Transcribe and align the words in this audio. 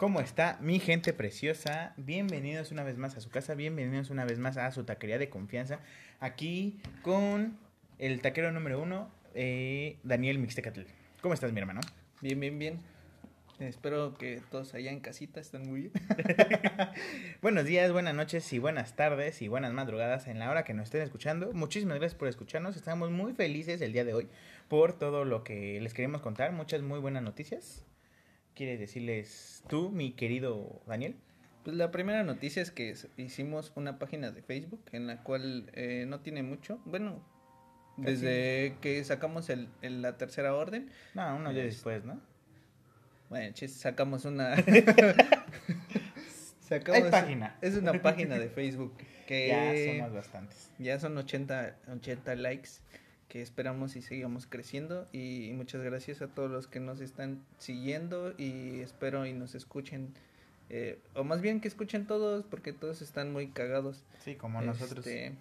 ¿Cómo 0.00 0.22
está 0.22 0.56
mi 0.62 0.78
gente 0.78 1.12
preciosa? 1.12 1.92
Bienvenidos 1.98 2.72
una 2.72 2.84
vez 2.84 2.96
más 2.96 3.18
a 3.18 3.20
su 3.20 3.28
casa, 3.28 3.54
bienvenidos 3.54 4.08
una 4.08 4.24
vez 4.24 4.38
más 4.38 4.56
a 4.56 4.72
su 4.72 4.84
taquería 4.84 5.18
de 5.18 5.28
confianza. 5.28 5.80
Aquí 6.20 6.80
con 7.02 7.58
el 7.98 8.22
taquero 8.22 8.50
número 8.50 8.80
uno, 8.80 9.10
eh, 9.34 9.98
Daniel 10.02 10.38
Mixtecatl. 10.38 10.84
¿Cómo 11.20 11.34
estás, 11.34 11.52
mi 11.52 11.60
hermano? 11.60 11.82
Bien, 12.22 12.40
bien, 12.40 12.58
bien. 12.58 12.80
Espero 13.58 14.14
que 14.14 14.40
todos 14.50 14.72
allá 14.72 14.90
en 14.90 15.00
casita 15.00 15.38
estén 15.38 15.68
muy 15.68 15.80
bien. 15.82 15.92
Buenos 17.42 17.66
días, 17.66 17.92
buenas 17.92 18.14
noches 18.14 18.50
y 18.54 18.58
buenas 18.58 18.96
tardes 18.96 19.42
y 19.42 19.48
buenas 19.48 19.74
madrugadas 19.74 20.28
en 20.28 20.38
la 20.38 20.48
hora 20.48 20.64
que 20.64 20.72
nos 20.72 20.84
estén 20.84 21.02
escuchando. 21.02 21.52
Muchísimas 21.52 21.98
gracias 21.98 22.18
por 22.18 22.28
escucharnos. 22.28 22.74
Estamos 22.74 23.10
muy 23.10 23.34
felices 23.34 23.82
el 23.82 23.92
día 23.92 24.06
de 24.06 24.14
hoy 24.14 24.28
por 24.68 24.98
todo 24.98 25.26
lo 25.26 25.44
que 25.44 25.78
les 25.78 25.92
queremos 25.92 26.22
contar. 26.22 26.52
Muchas 26.52 26.80
muy 26.80 27.00
buenas 27.00 27.22
noticias. 27.22 27.84
¿Quieres 28.54 28.78
decirles 28.78 29.64
tú, 29.68 29.90
mi 29.90 30.12
querido 30.12 30.82
Daniel? 30.86 31.16
Pues 31.64 31.76
la 31.76 31.90
primera 31.90 32.24
noticia 32.24 32.62
es 32.62 32.70
que 32.70 32.94
hicimos 33.16 33.72
una 33.74 33.98
página 33.98 34.30
de 34.30 34.42
Facebook 34.42 34.82
en 34.92 35.06
la 35.06 35.22
cual 35.22 35.70
eh, 35.74 36.04
no 36.08 36.20
tiene 36.20 36.42
mucho. 36.42 36.80
Bueno, 36.84 37.22
desde 37.96 38.76
que 38.80 39.02
sacamos 39.04 39.50
el, 39.50 39.68
la 39.82 40.16
tercera 40.16 40.54
orden. 40.54 40.90
No, 41.14 41.36
unos 41.36 41.54
días 41.54 41.66
después, 41.66 42.04
¿no? 42.04 42.20
Bueno, 43.28 43.52
chis, 43.54 43.74
sacamos 43.74 44.24
una. 44.24 44.56
sacamos, 46.60 47.02
Hay 47.02 47.10
página. 47.10 47.56
Es 47.60 47.76
una 47.76 48.00
página 48.00 48.38
de 48.38 48.48
Facebook 48.48 48.96
que. 49.26 49.48
Ya 49.48 49.92
somos 49.92 50.14
bastantes. 50.14 50.70
Ya 50.78 50.98
son 50.98 51.16
80, 51.16 51.76
80 51.92 52.34
likes 52.36 52.70
que 53.30 53.40
esperamos 53.40 53.96
y 53.96 54.02
sigamos 54.02 54.46
creciendo. 54.46 55.08
Y 55.12 55.52
muchas 55.54 55.82
gracias 55.82 56.20
a 56.20 56.26
todos 56.26 56.50
los 56.50 56.66
que 56.66 56.80
nos 56.80 57.00
están 57.00 57.40
siguiendo 57.56 58.34
y 58.36 58.80
espero 58.80 59.24
y 59.24 59.32
nos 59.32 59.54
escuchen 59.54 60.12
eh, 60.68 61.00
o 61.14 61.24
más 61.24 61.40
bien 61.40 61.60
que 61.60 61.66
escuchen 61.66 62.06
todos 62.06 62.44
porque 62.44 62.72
todos 62.72 63.02
están 63.02 63.32
muy 63.32 63.48
cagados. 63.48 64.04
Sí 64.24 64.36
como 64.36 64.60
nosotros. 64.62 65.06
Este, 65.06 65.32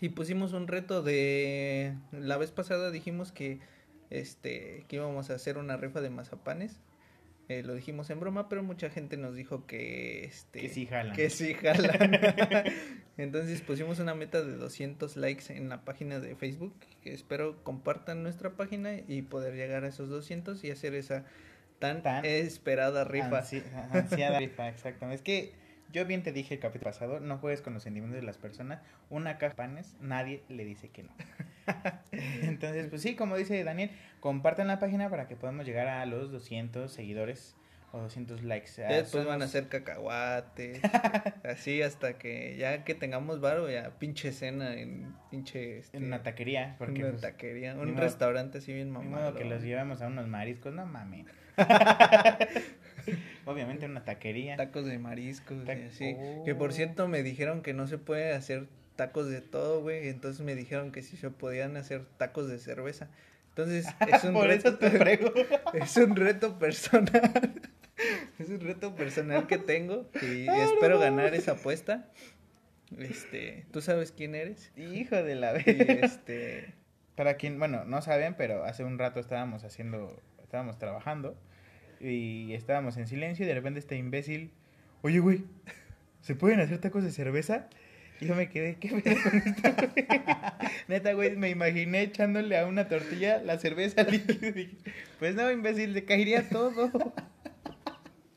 y 0.00 0.10
pusimos 0.10 0.52
un 0.52 0.68
reto 0.68 1.02
de 1.02 1.94
la 2.12 2.36
vez 2.36 2.50
pasada 2.50 2.90
dijimos 2.90 3.32
que 3.32 3.58
este 4.10 4.84
que 4.88 4.96
íbamos 4.96 5.30
a 5.30 5.34
hacer 5.34 5.58
una 5.58 5.76
rifa 5.76 6.00
de 6.00 6.10
mazapanes 6.10 6.78
eh, 7.48 7.62
lo 7.62 7.74
dijimos 7.74 8.10
en 8.10 8.20
broma, 8.20 8.48
pero 8.48 8.62
mucha 8.62 8.90
gente 8.90 9.16
nos 9.16 9.34
dijo 9.34 9.66
que 9.66 10.24
este 10.24 10.60
que 10.60 10.68
sí 10.68 10.86
jalan. 10.86 11.16
Que 11.16 11.30
sí 11.30 11.54
jalan. 11.54 12.12
Entonces 13.16 13.62
pusimos 13.62 13.98
una 14.00 14.14
meta 14.14 14.42
de 14.42 14.56
200 14.56 15.16
likes 15.16 15.56
en 15.56 15.70
la 15.70 15.82
página 15.82 16.20
de 16.20 16.36
Facebook. 16.36 16.74
Que 17.02 17.14
espero 17.14 17.64
compartan 17.64 18.22
nuestra 18.22 18.50
página 18.50 18.96
y 19.06 19.22
poder 19.22 19.54
llegar 19.54 19.84
a 19.84 19.88
esos 19.88 20.10
200 20.10 20.62
y 20.64 20.70
hacer 20.70 20.94
esa 20.94 21.24
tan, 21.78 22.02
esperada 22.24 23.04
rifa. 23.04 23.42
ansiada 23.92 24.38
rifa, 24.38 24.68
exactamente. 24.68 25.14
Es 25.16 25.22
que 25.22 25.54
yo 25.90 26.04
bien 26.04 26.22
te 26.22 26.32
dije 26.32 26.54
el 26.54 26.60
capítulo 26.60 26.90
pasado, 26.90 27.18
no 27.18 27.38
juegues 27.38 27.62
con 27.62 27.72
los 27.72 27.82
sentimientos 27.82 28.20
de 28.20 28.26
las 28.26 28.36
personas. 28.36 28.82
Una 29.08 29.38
caja 29.38 29.50
de 29.50 29.56
panes, 29.56 29.96
nadie 30.00 30.42
le 30.50 30.66
dice 30.66 30.90
que 30.90 31.04
no. 31.04 31.12
Entonces, 32.42 32.86
pues 32.88 33.02
sí, 33.02 33.16
como 33.16 33.36
dice 33.36 33.62
Daniel, 33.64 33.90
compartan 34.20 34.66
la 34.66 34.78
página 34.78 35.08
para 35.10 35.28
que 35.28 35.36
podamos 35.36 35.66
llegar 35.66 35.88
a 35.88 36.04
los 36.06 36.30
200 36.30 36.92
seguidores 36.92 37.56
o 37.92 38.00
200 38.00 38.42
likes. 38.44 38.70
después 38.88 39.24
van 39.24 39.40
a 39.40 39.46
hacer 39.46 39.68
cacahuates, 39.68 40.80
así 41.44 41.80
hasta 41.80 42.18
que 42.18 42.56
ya 42.58 42.84
que 42.84 42.94
tengamos 42.94 43.40
varo, 43.40 43.70
ya 43.70 43.90
pinche 43.98 44.32
cena 44.32 44.74
en 44.74 45.14
pinche... 45.30 45.78
Este, 45.78 45.96
en 45.96 46.04
una 46.04 46.22
taquería. 46.22 46.76
Porque, 46.78 47.00
una 47.00 47.10
pues, 47.10 47.22
taquería, 47.22 47.74
un 47.74 47.96
restaurante 47.96 48.58
así 48.58 48.72
bien 48.72 48.90
mamado. 48.90 49.34
que 49.34 49.44
los 49.44 49.62
llevamos 49.62 50.02
a 50.02 50.08
unos 50.08 50.28
mariscos, 50.28 50.74
no 50.74 50.84
mames. 50.86 51.26
Obviamente 53.46 53.86
una 53.86 54.04
taquería. 54.04 54.56
Tacos 54.56 54.84
de 54.84 54.98
mariscos, 54.98 55.66
así. 55.68 56.14
Que 56.44 56.54
por 56.54 56.72
cierto 56.72 57.08
me 57.08 57.22
dijeron 57.22 57.62
que 57.62 57.72
no 57.72 57.86
se 57.86 57.96
puede 57.96 58.34
hacer 58.34 58.68
tacos 58.98 59.30
de 59.30 59.40
todo, 59.40 59.80
güey. 59.80 60.08
Entonces 60.08 60.44
me 60.44 60.56
dijeron 60.56 60.90
que 60.90 61.02
sí 61.02 61.16
se 61.16 61.30
podían 61.30 61.76
hacer 61.76 62.04
tacos 62.18 62.48
de 62.48 62.58
cerveza. 62.58 63.08
Entonces 63.50 63.86
es 64.12 64.24
un 64.24 64.42
reto. 64.42 64.76
es 65.72 65.96
un 65.96 66.16
reto 66.16 66.58
personal. 66.58 67.52
es 68.38 68.48
un 68.50 68.60
reto 68.60 68.94
personal 68.96 69.46
que 69.46 69.56
tengo 69.56 70.10
y 70.20 70.48
espero 70.48 70.98
ganar 70.98 71.34
esa 71.34 71.52
apuesta. 71.52 72.10
Este, 72.98 73.66
¿tú 73.70 73.80
sabes 73.80 74.12
quién 74.12 74.34
eres? 74.34 74.72
Hijo 74.76 75.16
de 75.16 75.34
la 75.34 75.56
este, 75.56 76.74
para 77.14 77.36
quien, 77.36 77.58
bueno, 77.58 77.84
no 77.84 78.02
saben, 78.02 78.34
pero 78.34 78.64
hace 78.64 78.82
un 78.82 78.98
rato 78.98 79.20
estábamos 79.20 79.62
haciendo, 79.62 80.20
estábamos 80.42 80.78
trabajando 80.78 81.36
y 82.00 82.54
estábamos 82.54 82.96
en 82.96 83.06
silencio 83.06 83.44
y 83.44 83.48
de 83.48 83.54
repente 83.54 83.78
este 83.78 83.96
imbécil, 83.96 84.52
oye, 85.02 85.18
güey, 85.18 85.44
¿se 86.22 86.34
pueden 86.34 86.60
hacer 86.60 86.78
tacos 86.78 87.04
de 87.04 87.12
cerveza? 87.12 87.68
Yo 88.20 88.34
me 88.34 88.48
quedé, 88.48 88.76
¿qué 88.76 88.88
pedo 88.88 89.22
con 89.22 89.36
esto, 89.36 89.68
Neta, 90.88 91.12
güey, 91.12 91.36
me 91.36 91.50
imaginé 91.50 92.02
echándole 92.02 92.58
a 92.58 92.66
una 92.66 92.88
tortilla 92.88 93.38
la 93.38 93.58
cerveza 93.58 94.02
líquida. 94.02 94.52
pues 95.18 95.34
no, 95.34 95.50
imbécil, 95.50 95.94
se 95.94 96.04
caería 96.04 96.48
todo. 96.48 96.90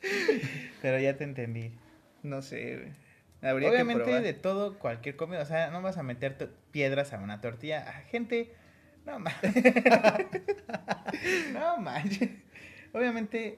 Pero 0.81 0.99
ya 0.99 1.17
te 1.17 1.23
entendí. 1.23 1.71
No 2.21 2.41
sé, 2.41 2.77
güey. 2.77 3.01
Obviamente 3.43 4.21
de 4.21 4.33
todo, 4.33 4.77
cualquier 4.77 5.15
comida, 5.15 5.41
o 5.41 5.45
sea, 5.45 5.71
no 5.71 5.81
vas 5.81 5.97
a 5.97 6.03
meter 6.03 6.51
piedras 6.71 7.11
a 7.13 7.19
una 7.19 7.41
tortilla. 7.41 7.83
Ah, 7.87 8.03
gente, 8.11 8.53
no 9.05 9.17
manches. 9.17 9.51
no 11.53 11.77
manches. 11.77 12.29
Obviamente, 12.93 13.57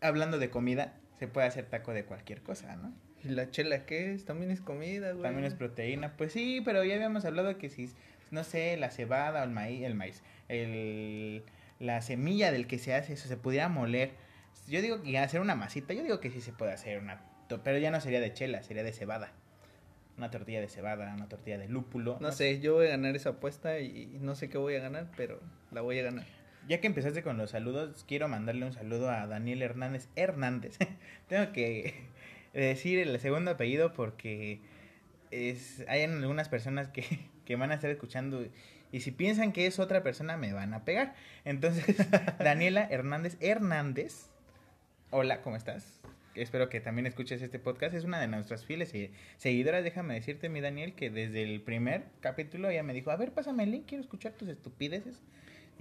hablando 0.00 0.38
de 0.38 0.50
comida, 0.50 0.94
se 1.20 1.28
puede 1.28 1.46
hacer 1.46 1.66
taco 1.66 1.92
de 1.92 2.04
cualquier 2.04 2.42
cosa, 2.42 2.74
¿no? 2.74 2.92
¿Y 3.24 3.28
la 3.28 3.50
chela 3.50 3.84
qué 3.84 4.12
es? 4.12 4.24
También 4.24 4.50
es 4.50 4.60
comida, 4.60 5.12
güey. 5.12 5.22
También 5.22 5.44
es 5.44 5.54
proteína. 5.54 6.16
Pues 6.16 6.32
sí, 6.32 6.62
pero 6.64 6.84
ya 6.84 6.94
habíamos 6.94 7.24
hablado 7.24 7.58
que 7.58 7.68
si, 7.68 7.90
no 8.30 8.44
sé, 8.44 8.76
la 8.76 8.90
cebada 8.90 9.40
o 9.40 9.44
el 9.44 9.50
maíz, 9.50 9.82
el 9.84 9.94
maíz, 9.94 10.22
el, 10.48 11.42
la 11.78 12.00
semilla 12.00 12.50
del 12.52 12.66
que 12.66 12.78
se 12.78 12.94
hace 12.94 13.12
eso 13.12 13.28
se 13.28 13.36
pudiera 13.36 13.68
moler. 13.68 14.12
Yo 14.68 14.80
digo 14.80 15.02
que 15.02 15.18
hacer 15.18 15.40
una 15.40 15.54
masita, 15.54 15.94
yo 15.94 16.02
digo 16.02 16.20
que 16.20 16.30
sí 16.30 16.40
se 16.40 16.52
puede 16.52 16.72
hacer 16.72 16.98
una, 16.98 17.22
pero 17.64 17.78
ya 17.78 17.90
no 17.90 18.00
sería 18.00 18.20
de 18.20 18.32
chela, 18.32 18.62
sería 18.62 18.82
de 18.82 18.92
cebada. 18.92 19.32
Una 20.16 20.30
tortilla 20.30 20.60
de 20.60 20.68
cebada, 20.68 21.14
una 21.14 21.28
tortilla 21.28 21.58
de 21.58 21.68
lúpulo. 21.68 22.18
No, 22.20 22.30
sé, 22.30 22.60
yo 22.60 22.74
voy 22.74 22.86
a 22.86 22.90
ganar 22.90 23.16
esa 23.16 23.30
apuesta 23.30 23.80
y 23.80 24.18
no 24.20 24.34
sé 24.34 24.50
qué 24.50 24.58
voy 24.58 24.74
a 24.74 24.80
ganar, 24.80 25.10
pero 25.16 25.40
la 25.70 25.80
voy 25.80 25.98
a 25.98 26.02
ganar. 26.02 26.26
Ya 26.68 26.80
que 26.80 26.86
empezaste 26.86 27.22
con 27.22 27.38
los 27.38 27.50
saludos, 27.50 28.04
quiero 28.06 28.28
mandarle 28.28 28.66
un 28.66 28.72
saludo 28.72 29.10
a 29.10 29.26
Daniel 29.26 29.62
Hernández 29.62 30.08
Hernández. 30.14 30.78
Tengo 31.28 31.52
que 31.52 31.94
decir 32.52 32.98
el 32.98 33.18
segundo 33.20 33.52
apellido 33.52 33.92
porque 33.92 34.60
es, 35.30 35.84
hay 35.88 36.02
algunas 36.02 36.48
personas 36.48 36.88
que, 36.88 37.04
que 37.44 37.56
van 37.56 37.70
a 37.70 37.74
estar 37.74 37.90
escuchando 37.90 38.44
y 38.92 39.00
si 39.00 39.12
piensan 39.12 39.52
que 39.52 39.66
es 39.66 39.78
otra 39.78 40.02
persona 40.02 40.36
me 40.36 40.52
van 40.52 40.74
a 40.74 40.84
pegar. 40.84 41.14
Entonces, 41.44 41.96
Daniela 42.38 42.88
Hernández 42.90 43.36
Hernández, 43.40 44.30
hola, 45.10 45.42
¿cómo 45.42 45.56
estás? 45.56 46.00
Espero 46.34 46.68
que 46.68 46.80
también 46.80 47.06
escuches 47.06 47.42
este 47.42 47.58
podcast. 47.58 47.94
Es 47.94 48.04
una 48.04 48.20
de 48.20 48.28
nuestras 48.28 48.64
fieles 48.64 48.94
seguidoras. 49.36 49.84
Déjame 49.84 50.14
decirte, 50.14 50.48
mi 50.48 50.60
Daniel, 50.60 50.94
que 50.94 51.10
desde 51.10 51.42
el 51.42 51.60
primer 51.60 52.04
capítulo 52.20 52.70
ella 52.70 52.82
me 52.82 52.94
dijo, 52.94 53.10
a 53.10 53.16
ver, 53.16 53.32
pásame 53.32 53.64
el 53.64 53.72
link, 53.72 53.86
quiero 53.86 54.02
escuchar 54.02 54.32
tus 54.32 54.48
estupideces. 54.48 55.22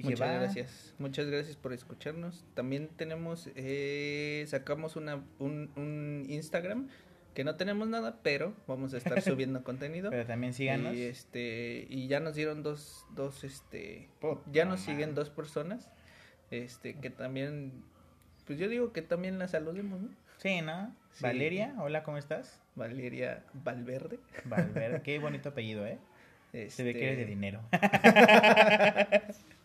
Muchas 0.03 0.19
gracias. 0.19 0.93
Muchas 0.97 1.27
gracias 1.27 1.55
por 1.55 1.73
escucharnos. 1.73 2.45
También 2.53 2.89
tenemos, 2.95 3.49
eh, 3.55 4.45
sacamos 4.47 4.95
una, 4.95 5.23
un, 5.39 5.71
un 5.75 6.25
Instagram 6.29 6.87
que 7.33 7.43
no 7.43 7.55
tenemos 7.55 7.87
nada, 7.87 8.19
pero 8.21 8.53
vamos 8.67 8.93
a 8.93 8.97
estar 8.97 9.21
subiendo 9.21 9.63
contenido. 9.63 10.09
Pero 10.09 10.25
también 10.25 10.53
síganos. 10.53 10.93
Y 10.93 11.03
este 11.03 11.87
y 11.89 12.07
ya 12.07 12.19
nos 12.19 12.35
dieron 12.35 12.63
dos 12.63 13.05
dos 13.15 13.43
este 13.43 14.09
ya 14.51 14.65
nos 14.65 14.81
siguen 14.81 15.15
dos 15.15 15.29
personas 15.29 15.89
este 16.51 16.95
que 16.95 17.09
también 17.09 17.83
pues 18.45 18.59
yo 18.59 18.67
digo 18.67 18.91
que 18.91 19.01
también 19.01 19.40
la 19.40 19.47
saludemos, 19.47 20.02
¿no? 20.02 20.09
Sí, 20.37 20.61
¿no? 20.61 20.93
Valeria, 21.22 21.75
hola, 21.79 22.03
¿cómo 22.03 22.17
estás? 22.17 22.59
Valeria 22.75 23.43
Valverde. 23.53 24.19
Valverde, 24.45 25.02
qué 25.03 25.19
bonito 25.19 25.49
apellido, 25.52 25.85
¿eh? 25.85 25.99
Se 26.52 26.84
ve 26.84 26.93
que 26.93 27.03
eres 27.03 27.17
de 27.17 27.23
este, 27.23 27.35
dinero. 27.35 27.61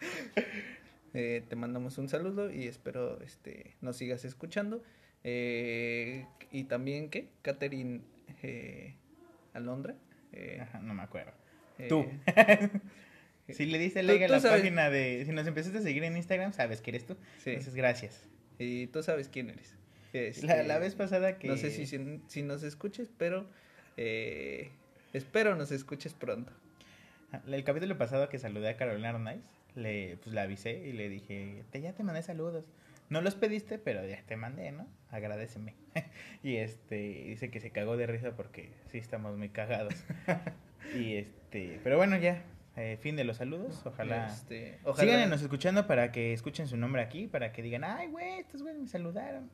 Eh, 1.14 1.44
te 1.48 1.54
mandamos 1.54 1.96
un 1.98 2.08
saludo 2.08 2.52
y 2.52 2.66
espero 2.66 3.20
este 3.22 3.76
nos 3.80 3.96
sigas 3.96 4.24
escuchando. 4.24 4.82
Eh, 5.22 6.26
y 6.50 6.64
también, 6.64 7.08
¿qué? 7.08 7.28
Catherine 7.42 8.00
eh, 8.42 8.94
Alondra. 9.52 9.94
no 10.82 10.92
me 10.92 11.02
acuerdo. 11.02 11.32
Tú. 11.88 12.04
si 13.48 13.66
le 13.66 13.78
diste 13.78 14.02
like 14.02 14.24
a 14.24 14.28
la 14.28 14.40
página 14.40 14.90
de... 14.90 15.24
Si 15.24 15.32
nos 15.32 15.46
empezaste 15.46 15.78
a 15.78 15.82
seguir 15.82 16.02
en 16.04 16.16
Instagram, 16.16 16.52
sabes 16.52 16.80
que 16.80 16.90
eres 16.90 17.06
tú. 17.06 17.16
Sí. 17.42 17.50
Entonces, 17.50 17.74
gracias. 17.74 18.28
Y 18.58 18.88
tú 18.88 19.02
sabes 19.02 19.28
quién 19.28 19.50
eres. 19.50 19.74
la, 20.12 20.20
este, 20.20 20.64
la, 20.64 20.78
vez 20.78 20.94
pasada 20.94 21.38
que... 21.38 21.48
No 21.48 21.56
sé 21.56 21.70
si, 21.70 21.86
si, 21.86 22.20
si 22.26 22.42
nos 22.42 22.64
escuches, 22.64 23.08
pero... 23.16 23.48
espero 23.96 25.54
nos 25.54 25.70
escuches 25.70 26.12
pronto. 26.12 26.52
El 27.46 27.64
capítulo 27.64 27.96
pasado 27.96 28.28
que 28.28 28.38
saludé 28.38 28.68
a 28.68 28.76
Carolina 28.76 29.10
Arnaiz, 29.10 29.42
le, 29.74 30.16
pues 30.22 30.34
la 30.34 30.42
avisé 30.42 30.86
y 30.86 30.92
le 30.92 31.08
dije, 31.08 31.64
te, 31.70 31.80
ya 31.80 31.92
te 31.92 32.02
mandé 32.02 32.22
saludos. 32.22 32.64
No 33.10 33.20
los 33.20 33.34
pediste, 33.34 33.78
pero 33.78 34.06
ya 34.06 34.22
te 34.22 34.36
mandé, 34.36 34.72
¿no? 34.72 34.86
Agradeceme. 35.10 35.74
y 36.42 36.56
este, 36.56 36.96
dice 37.26 37.50
que 37.50 37.60
se 37.60 37.70
cagó 37.70 37.96
de 37.96 38.06
risa 38.06 38.34
porque 38.34 38.70
sí 38.90 38.98
estamos 38.98 39.36
muy 39.36 39.50
cagados. 39.50 39.94
y 40.94 41.16
este, 41.16 41.80
pero 41.84 41.96
bueno, 41.96 42.16
ya, 42.16 42.42
eh, 42.76 42.98
fin 43.00 43.14
de 43.16 43.24
los 43.24 43.36
saludos. 43.36 43.82
Ojalá, 43.84 44.28
este, 44.28 44.78
ojalá... 44.84 45.34
escuchando 45.34 45.86
para 45.86 46.12
que 46.12 46.32
escuchen 46.32 46.66
su 46.66 46.76
nombre 46.76 47.02
aquí, 47.02 47.26
para 47.26 47.52
que 47.52 47.62
digan, 47.62 47.84
ay, 47.84 48.08
güey, 48.08 48.38
estos 48.40 48.62
güeyes 48.62 48.80
me 48.80 48.88
saludaron. 48.88 49.50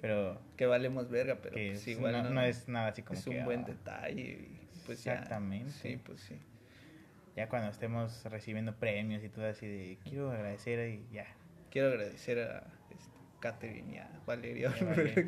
Pero 0.00 0.40
que 0.56 0.66
valemos 0.66 1.08
verga, 1.08 1.38
pero 1.40 1.54
pues 1.54 1.86
igual 1.86 2.34
no, 2.34 2.42
es 2.42 2.68
nada 2.68 2.88
así 2.88 3.02
como 3.02 3.18
es 3.18 3.26
un 3.28 3.44
buen 3.44 3.60
ah, 3.60 3.66
detalle. 3.68 4.48
pues 4.84 4.98
exactamente. 4.98 5.70
sí, 5.70 5.96
pues 6.04 6.20
sí. 6.20 6.36
Ya 7.36 7.48
cuando 7.48 7.70
estemos 7.70 8.24
recibiendo 8.24 8.74
premios 8.76 9.22
y 9.24 9.28
todo 9.28 9.46
así 9.46 9.66
de 9.66 9.98
quiero 10.04 10.30
agradecer 10.30 10.88
y 10.88 11.06
ya. 11.12 11.26
Quiero 11.70 11.88
agradecer 11.88 12.38
a 12.38 12.64
este, 12.90 13.18
Catherine 13.40 13.94
y 13.94 13.98
a 13.98 14.08
Valeria. 14.26 14.72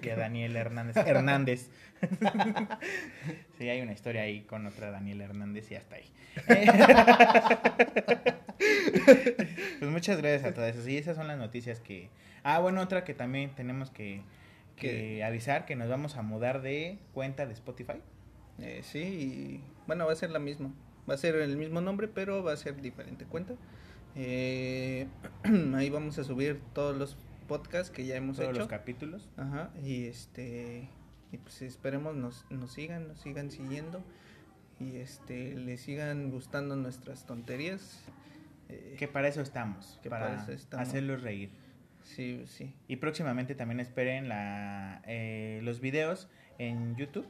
Y 0.03 0.08
a, 0.08 0.17
Daniel 0.17 0.56
Hernández. 0.56 0.97
Hernández. 0.97 1.70
sí, 3.58 3.69
hay 3.69 3.81
una 3.81 3.93
historia 3.93 4.23
ahí 4.23 4.43
con 4.43 4.67
otra 4.67 4.91
Daniel 4.91 5.20
Hernández 5.20 5.70
y 5.73 5.75
hasta 5.75 5.97
ahí. 5.97 6.11
pues 9.81 9.91
muchas 9.91 10.19
gracias 10.19 10.44
a 10.44 10.55
todas 10.55 10.76
esas. 10.76 10.87
Y 10.87 10.97
esas 10.97 11.17
son 11.17 11.26
las 11.26 11.38
noticias 11.38 11.81
que... 11.81 12.08
Ah, 12.44 12.61
bueno, 12.61 12.81
otra 12.81 13.03
que 13.03 13.14
también 13.14 13.50
tenemos 13.56 13.91
que 13.91 14.23
que 14.76 15.25
avisar 15.25 15.64
que 15.64 15.75
nos 15.75 15.88
vamos 15.88 16.17
a 16.17 16.23
mudar 16.23 16.62
de 16.62 16.99
cuenta 17.12 17.47
de 17.47 17.55
Spotify. 17.55 18.00
Eh, 18.61 18.81
sí, 18.82 19.00
y 19.00 19.64
bueno, 19.87 20.06
va 20.06 20.12
a 20.12 20.17
ser 20.17 20.31
la 20.31 20.38
misma. 20.38 20.70
Va 21.08 21.14
a 21.14 21.17
ser 21.17 21.37
el 21.37 21.56
mismo 21.56 21.81
nombre, 21.81 22.08
pero 22.08 22.43
va 22.43 22.53
a 22.53 22.56
ser 22.56 22.81
diferente 22.81 23.25
cuenta. 23.25 23.55
Eh, 24.14 25.06
ahí 25.75 25.91
vamos 25.91 26.19
a 26.19 26.25
subir 26.25 26.61
todos 26.73 26.97
los 26.97 27.17
podcasts 27.47 27.91
que 27.91 28.06
ya 28.06 28.17
hemos 28.17 28.38
hecho. 28.38 28.47
Todos 28.47 28.58
los 28.58 28.69
capítulos. 28.69 29.29
Ajá, 29.37 29.70
y 29.82 30.06
este 30.06 30.88
y 31.32 31.38
pues 31.38 31.62
esperemos 31.62 32.14
nos, 32.14 32.47
nos 32.50 32.73
sigan, 32.73 33.08
nos 33.08 33.20
sigan 33.20 33.50
siguiendo 33.50 34.03
y 34.79 34.97
este 34.97 35.55
les 35.55 35.81
sigan 35.81 36.31
gustando 36.31 36.76
nuestras 36.76 37.26
tonterías. 37.26 38.05
Eh, 38.69 38.97
que 38.99 39.06
para 39.06 39.29
eso 39.29 39.43
estamos, 39.43 40.00
que 40.03 40.11
para, 40.11 40.38
para 40.38 40.53
estamos. 40.53 40.88
hacerlos 40.88 41.23
reír. 41.23 41.50
Sí, 42.03 42.43
sí. 42.47 42.75
Y 42.88 42.97
próximamente 42.97 43.55
también 43.55 43.81
esperen 43.81 44.29
la, 44.29 45.03
eh, 45.06 45.61
los 45.62 45.81
videos 45.81 46.29
en 46.58 46.97
YouTube. 46.97 47.26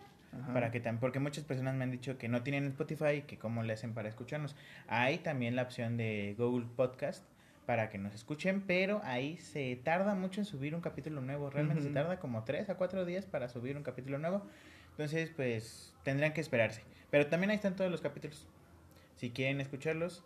Para 0.53 0.71
que 0.71 0.81
porque 0.81 1.19
muchas 1.19 1.45
personas 1.45 1.75
me 1.75 1.85
han 1.85 1.91
dicho 1.91 2.19
que 2.19 2.29
no 2.29 2.43
tienen 2.43 2.67
Spotify 2.67 3.23
que 3.27 3.39
cómo 3.39 3.63
le 3.63 3.73
hacen 3.73 3.95
para 3.95 4.09
escucharnos. 4.09 4.57
Hay 4.89 5.19
también 5.19 5.57
la 5.57 5.63
opción 5.63 5.97
de 5.97 6.35
Google 6.39 6.67
Podcast 6.77 7.25
para 7.67 7.91
que 7.91 7.99
nos 7.99 8.15
escuchen, 8.15 8.63
pero 8.63 9.01
ahí 9.05 9.37
se 9.39 9.77
tarda 9.83 10.15
mucho 10.15 10.41
en 10.41 10.45
subir 10.45 10.75
un 10.75 10.81
capítulo 10.81 11.21
nuevo. 11.21 11.51
Realmente 11.51 11.83
se 11.83 11.91
tarda 11.91 12.19
como 12.21 12.45
3 12.45 12.71
a 12.71 12.77
4 12.77 13.05
días 13.05 13.27
para 13.27 13.49
subir 13.49 13.77
un 13.77 13.83
capítulo 13.83 14.19
nuevo. 14.19 14.43
Entonces, 14.93 15.31
pues 15.35 15.95
tendrán 16.05 16.33
que 16.33 16.41
esperarse. 16.41 16.83
Pero 17.11 17.27
también 17.27 17.51
ahí 17.51 17.57
están 17.57 17.77
todos 17.77 17.91
los 17.91 18.01
capítulos. 18.01 18.47
Si 19.17 19.31
quieren 19.31 19.61
escucharlos, 19.61 20.25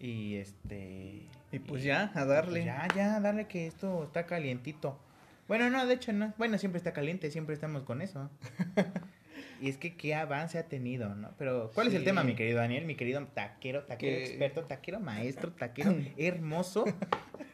y 0.00 0.36
este. 0.36 1.28
Y 1.52 1.58
pues 1.58 1.84
ya, 1.84 2.10
a 2.14 2.24
darle. 2.24 2.64
ya, 2.64 2.88
ya, 2.96 3.16
a 3.16 3.20
darle 3.20 3.46
que 3.46 3.66
esto 3.66 4.02
está 4.02 4.24
calientito. 4.24 4.98
Bueno, 5.46 5.68
no, 5.68 5.86
de 5.86 5.94
hecho 5.94 6.12
no. 6.12 6.32
Bueno, 6.38 6.56
siempre 6.56 6.78
está 6.78 6.92
caliente, 6.92 7.30
siempre 7.30 7.54
estamos 7.54 7.82
con 7.82 8.00
eso. 8.00 8.30
y 9.60 9.68
es 9.68 9.76
que 9.76 9.94
qué 9.94 10.14
avance 10.14 10.58
ha 10.58 10.68
tenido, 10.68 11.14
¿no? 11.14 11.34
Pero, 11.36 11.70
¿cuál 11.74 11.88
es 11.88 11.94
el 11.94 12.04
tema, 12.04 12.24
mi 12.24 12.34
querido 12.34 12.58
Daniel? 12.58 12.86
Mi 12.86 12.94
querido 12.94 13.22
taquero, 13.26 13.84
taquero 13.84 14.16
experto, 14.16 14.64
taquero 14.64 15.00
maestro, 15.00 15.52
taquero 15.52 15.94
hermoso. 16.16 16.84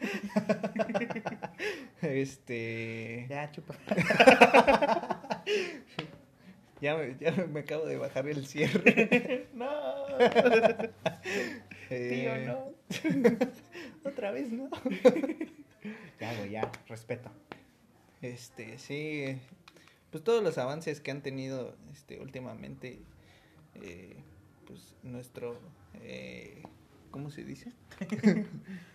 este. 2.03 3.27
Ya, 3.29 3.51
chupa. 3.51 3.75
ya, 6.81 6.97
ya 7.19 7.33
me 7.53 7.61
acabo 7.61 7.87
de 7.87 7.97
bajar 7.97 8.29
el 8.29 8.47
cierre. 8.47 9.49
no. 9.55 10.07
Tío, 11.89 11.91
eh, 11.91 12.45
no. 12.47 12.73
Otra 14.05 14.31
vez, 14.31 14.53
¿no? 14.53 14.71
ya, 16.21 16.39
güey, 16.39 16.51
ya, 16.51 16.71
respeto. 16.89 17.31
Este, 18.23 18.79
sí. 18.79 19.37
Pues 20.17 20.25
todos 20.25 20.43
los 20.43 20.57
avances 20.57 21.03
que 21.03 21.11
han 21.11 21.21
tenido 21.21 21.77
este, 21.93 22.19
últimamente, 22.21 23.01
eh, 23.75 24.17
pues 24.67 24.95
nuestro, 25.03 25.61
eh, 26.01 26.63
¿cómo 27.11 27.31
se 27.31 27.45
dice? 27.45 27.71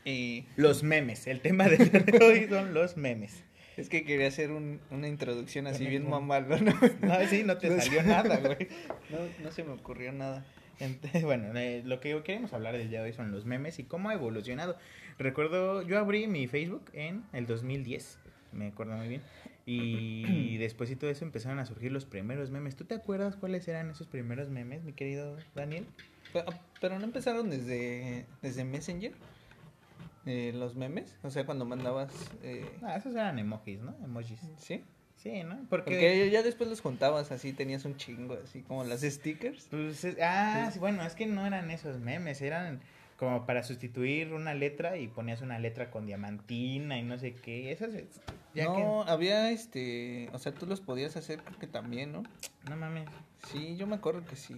y 0.03 0.45
los 0.55 0.81
memes, 0.81 1.27
el 1.27 1.39
tema 1.41 1.65
de 1.69 2.17
hoy 2.25 2.47
son 2.49 2.73
los 2.73 2.97
memes. 2.97 3.43
Es 3.77 3.87
que 3.87 4.03
quería 4.03 4.29
hacer 4.29 4.49
un, 4.49 4.79
una 4.89 5.07
introducción 5.07 5.67
así 5.67 5.85
bien 5.85 6.09
mamalona. 6.09 6.73
¿no? 7.01 7.07
no, 7.07 7.27
sí, 7.27 7.43
no 7.43 7.55
te 7.59 7.79
salió 7.79 8.01
nada, 8.01 8.37
güey. 8.37 8.67
No, 9.11 9.19
no 9.43 9.51
se 9.51 9.63
me 9.63 9.73
ocurrió 9.73 10.11
nada. 10.11 10.43
bueno, 11.21 11.55
eh, 11.55 11.83
lo 11.85 11.99
que 11.99 12.19
queremos 12.23 12.51
hablar 12.51 12.75
del 12.75 12.89
día 12.89 13.03
de 13.03 13.09
hoy 13.09 13.13
son 13.13 13.31
los 13.31 13.45
memes 13.45 13.77
y 13.77 13.83
cómo 13.83 14.09
ha 14.09 14.15
evolucionado. 14.15 14.75
Recuerdo, 15.19 15.83
yo 15.83 15.99
abrí 15.99 16.25
mi 16.25 16.47
Facebook 16.47 16.85
en 16.93 17.25
el 17.31 17.45
2010, 17.45 18.17
me 18.53 18.69
acuerdo 18.69 18.97
muy 18.97 19.07
bien. 19.07 19.21
Y 19.65 20.57
después 20.57 20.89
de 20.89 20.95
todo 20.95 21.09
eso 21.09 21.23
empezaron 21.23 21.59
a 21.59 21.65
surgir 21.65 21.91
los 21.91 22.05
primeros 22.05 22.51
memes. 22.51 22.75
¿Tú 22.75 22.85
te 22.85 22.95
acuerdas 22.95 23.35
cuáles 23.35 23.67
eran 23.67 23.89
esos 23.89 24.07
primeros 24.07 24.49
memes, 24.49 24.83
mi 24.83 24.93
querido 24.93 25.37
Daniel? 25.55 25.85
Pero, 26.79 26.99
no 26.99 27.05
empezaron 27.05 27.49
desde, 27.49 28.25
desde 28.41 28.63
Messenger. 28.63 29.13
Eh, 30.25 30.51
los 30.53 30.75
memes, 30.75 31.17
o 31.23 31.31
sea, 31.31 31.45
cuando 31.45 31.65
mandabas... 31.65 32.13
Eh... 32.43 32.69
Ah, 32.83 32.95
esos 32.95 33.13
eran 33.13 33.39
emojis, 33.39 33.81
¿no? 33.81 33.95
Emojis. 34.03 34.39
Sí. 34.57 34.83
Sí, 35.17 35.43
¿no? 35.43 35.65
Porque... 35.69 36.29
ya 36.31 36.41
después 36.41 36.69
los 36.69 36.81
juntabas 36.81 37.31
así, 37.31 37.53
tenías 37.53 37.85
un 37.85 37.95
chingo, 37.95 38.37
así 38.43 38.61
como 38.61 38.83
las 38.83 39.01
stickers. 39.01 39.67
Pues, 39.69 40.07
ah, 40.21 40.71
bueno, 40.79 41.03
es 41.03 41.13
que 41.13 41.27
no 41.27 41.45
eran 41.45 41.69
esos 41.69 41.99
memes, 41.99 42.41
eran 42.41 42.81
como 43.21 43.45
para 43.45 43.61
sustituir 43.61 44.33
una 44.33 44.55
letra 44.55 44.97
y 44.97 45.07
ponías 45.07 45.43
una 45.43 45.59
letra 45.59 45.91
con 45.91 46.07
diamantina 46.07 46.97
y 46.97 47.03
no 47.03 47.19
sé 47.19 47.35
qué. 47.35 47.71
Esas, 47.71 47.91
ya 48.55 48.65
no, 48.65 49.03
había 49.03 49.51
este, 49.51 50.27
o 50.33 50.39
sea, 50.39 50.55
tú 50.55 50.65
los 50.65 50.81
podías 50.81 51.15
hacer 51.15 51.43
creo 51.43 51.59
que 51.59 51.67
también, 51.67 52.11
¿no? 52.11 52.23
No 52.67 52.77
mames. 52.77 53.07
Sí, 53.51 53.77
yo 53.77 53.85
me 53.85 53.93
acuerdo 53.93 54.25
que 54.25 54.35
sí. 54.35 54.55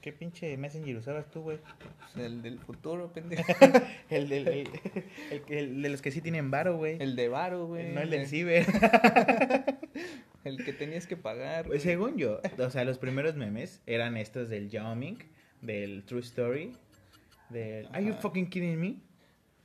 ¿Qué 0.00 0.12
pinche 0.12 0.56
Messenger 0.56 0.96
usabas 0.96 1.30
tú, 1.30 1.42
güey? 1.42 1.58
Pues 1.78 2.26
el 2.26 2.42
del 2.42 2.58
futuro, 2.58 3.12
pendejo. 3.12 3.44
el, 4.10 4.28
del, 4.30 4.48
el, 4.48 4.68
el, 5.48 5.82
de 5.82 5.88
los 5.88 6.02
que 6.02 6.10
sí 6.10 6.20
tienen 6.20 6.50
varo, 6.50 6.76
güey. 6.78 7.00
El 7.00 7.14
de 7.14 7.28
varo, 7.28 7.68
güey. 7.68 7.92
No 7.92 8.00
el 8.00 8.10
del 8.10 8.26
ciber. 8.26 8.66
el 10.42 10.64
que 10.64 10.72
tenías 10.72 11.06
que 11.06 11.16
pagar. 11.16 11.66
Pues 11.66 11.84
según 11.84 12.16
yo, 12.16 12.40
o 12.58 12.70
sea, 12.70 12.84
los 12.84 12.98
primeros 12.98 13.36
memes 13.36 13.80
eran 13.86 14.16
estos 14.16 14.48
del 14.48 14.70
Yao 14.70 14.96
del 15.62 16.04
True 16.04 16.20
Story, 16.20 16.72
del 17.50 17.86
Are 17.92 18.04
you 18.04 18.14
fucking 18.14 18.48
kidding 18.48 18.80
me? 18.80 19.00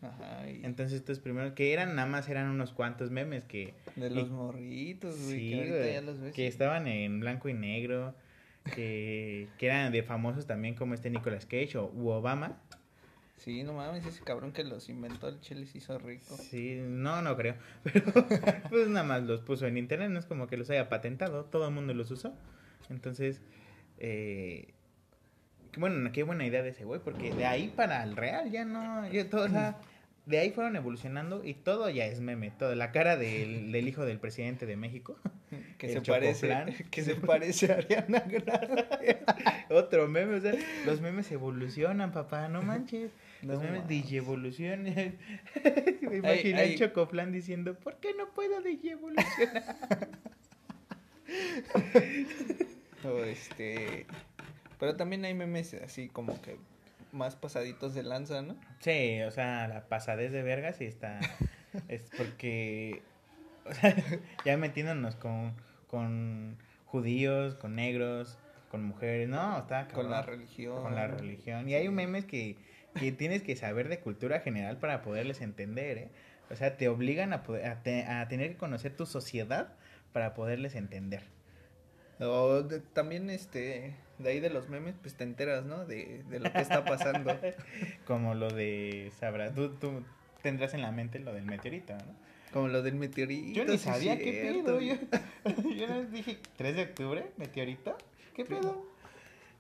Ajá. 0.02 0.48
Entonces 0.48 1.00
estos 1.00 1.20
primeros, 1.20 1.54
que 1.54 1.74
eran 1.74 1.96
nada 1.96 2.08
más 2.08 2.28
eran 2.28 2.50
unos 2.50 2.74
cuantos 2.74 3.12
memes 3.12 3.46
que... 3.46 3.74
De 3.96 4.10
los 4.10 4.30
morritos, 4.30 5.16
güey. 5.26 5.40
Sí, 5.40 5.52
que, 5.52 5.92
ya 5.94 6.02
los 6.02 6.20
ves 6.20 6.34
que 6.34 6.48
estaban 6.48 6.88
en 6.88 7.20
blanco 7.20 7.50
y 7.50 7.54
negro 7.54 8.16
que, 8.76 9.48
que 9.58 9.66
eran 9.68 9.92
de 9.92 10.04
famosos 10.04 10.48
también 10.48 10.76
como 10.76 10.94
este 10.94 11.10
Nicolas 11.10 11.46
Cage 11.46 11.78
o 11.78 11.92
u 11.94 12.10
Obama. 12.10 12.60
Sí, 13.38 13.64
no 13.64 13.74
mames, 13.74 14.06
ese 14.06 14.24
cabrón 14.24 14.52
que 14.52 14.64
los 14.64 14.88
inventó 14.88 15.28
el 15.28 15.40
chile 15.40 15.66
se 15.66 15.80
hizo 15.80 15.98
rico. 15.98 16.38
Sí, 16.38 16.80
no, 16.80 17.24
no 17.24 17.36
creo. 17.36 17.56
Pero 17.84 18.14
pues 18.70 18.88
nada 18.88 19.04
más 19.04 19.24
los 19.24 19.42
puso 19.42 19.66
en 19.66 19.78
internet, 19.78 20.12
no 20.12 20.20
es 20.20 20.26
como 20.26 20.46
que 20.46 20.58
los 20.58 20.70
haya 20.70 20.90
patentado, 20.90 21.46
todo 21.46 21.68
el 21.68 21.74
mundo 21.74 21.96
los 21.96 22.12
usó. 22.12 22.36
Entonces, 22.92 23.42
eh, 23.98 24.74
bueno, 25.78 26.12
qué 26.12 26.24
buena 26.24 26.46
idea 26.46 26.64
de 26.64 26.70
ese 26.70 26.86
güey, 26.86 27.02
porque 27.02 27.34
de 27.34 27.46
ahí 27.46 27.68
para 27.76 28.04
el 28.04 28.16
real 28.16 28.52
ya 28.52 28.66
no, 28.66 29.04
todo, 29.30 29.48
de 30.26 30.40
ahí 30.40 30.52
fueron 30.52 30.76
evolucionando 30.76 31.44
y 31.44 31.54
todo 31.54 31.90
ya 31.90 32.06
es 32.06 32.20
meme, 32.20 32.52
todo, 32.52 32.76
la 32.76 32.92
cara 32.92 33.18
del, 33.18 33.72
del 33.72 33.88
hijo 33.88 34.06
del 34.06 34.20
presidente 34.20 34.66
de 34.66 34.76
México. 34.76 35.18
Que 35.78 35.90
se 35.90 36.02
parece, 36.02 36.88
que 36.92 37.02
se 37.02 37.16
parece 37.16 37.74
a 37.74 37.76
Ariana 37.78 38.20
Grande. 38.20 38.86
Otro 39.70 40.08
meme, 40.08 40.36
o 40.36 40.40
sea, 40.40 40.54
los 40.86 41.02
memes 41.02 41.30
evolucionan, 41.32 42.14
papá, 42.14 42.48
no 42.48 42.62
manches. 42.62 43.12
Los 43.42 43.60
memes 43.60 43.88
digievolucionan. 43.88 45.18
Me 46.02 46.18
imaginé 46.18 46.64
el 46.64 46.78
Chocoplan 46.78 47.32
diciendo, 47.32 47.74
¿por 47.74 47.98
qué 47.98 48.14
no 48.14 48.30
puedo 48.30 48.62
digievolucionar? 48.62 50.10
o 53.04 53.24
este... 53.24 54.06
Pero 54.82 54.96
también 54.96 55.24
hay 55.26 55.36
memes 55.36 55.76
así 55.76 56.10
como 56.10 56.42
que 56.42 56.58
más 57.12 57.36
pasaditos 57.36 57.94
de 57.94 58.02
lanza, 58.02 58.42
¿no? 58.42 58.56
Sí, 58.80 59.22
o 59.22 59.30
sea, 59.30 59.68
la 59.68 59.88
pasadez 59.88 60.32
de 60.32 60.42
verga 60.42 60.74
sí 60.74 60.86
está... 60.86 61.20
es 61.88 62.10
porque... 62.18 63.04
ya 64.44 64.58
metiéndonos 64.58 65.16
con, 65.18 65.54
con 65.86 66.58
judíos, 66.86 67.54
con 67.54 67.76
negros, 67.76 68.40
con 68.72 68.84
mujeres, 68.84 69.30
no, 69.30 69.60
está... 69.60 69.88
Con 69.88 70.10
la 70.10 70.24
religión. 70.24 70.82
Con 70.82 70.96
la 70.96 71.06
religión. 71.06 71.70
Y 71.70 71.76
hay 71.76 71.88
memes 71.90 72.26
que, 72.26 72.58
que 72.96 73.12
tienes 73.12 73.44
que 73.44 73.56
saber 73.56 73.88
de 73.88 74.00
cultura 74.00 74.40
general 74.40 74.80
para 74.80 75.04
poderles 75.04 75.42
entender, 75.42 75.98
¿eh? 76.00 76.10
O 76.50 76.56
sea, 76.56 76.76
te 76.76 76.90
obligan 76.90 77.34
a, 77.34 77.44
poder, 77.44 77.68
a, 77.68 78.28
tener 78.28 78.50
que 78.50 78.58
conocer 78.58 78.98
tu 78.98 79.06
sociedad 79.06 79.76
para 80.12 80.34
poderles 80.34 80.74
entender. 80.74 81.22
O 82.20 82.66
también, 82.94 83.30
este, 83.30 83.96
de 84.22 84.32
ahí 84.32 84.40
de 84.40 84.50
los 84.50 84.70
memes, 84.70 84.96
pues 85.02 85.16
te 85.16 85.24
enteras, 85.24 85.66
¿no? 85.66 85.86
De, 85.86 86.24
de 86.30 86.40
lo 86.40 86.52
que 86.52 86.60
está 86.60 86.84
pasando. 86.84 87.38
Como 88.06 88.34
lo 88.36 88.50
de, 88.50 89.12
sabrás, 89.20 89.54
tú, 89.54 89.70
tú 89.76 90.04
tendrás 90.42 90.74
en 90.74 90.82
la 90.82 90.92
mente 90.92 91.20
lo 91.20 91.34
del 91.34 91.46
meteorito, 91.46 91.94
¿no? 91.94 92.32
Como 92.52 92.68
lo 92.68 92.82
del 92.82 92.96
meteorito. 92.96 93.54
Yo 93.54 93.66
ni 93.66 93.78
sabía 93.78 94.18
qué 94.18 94.32
pedo. 94.64 94.82
Yo, 94.82 94.96
yo 95.76 96.06
dije, 96.06 96.38
¿3 96.58 96.74
de 96.74 96.84
octubre? 96.84 97.26
¿Meteorito? 97.38 97.98
¿Qué 98.36 98.44
pedo? 98.44 98.86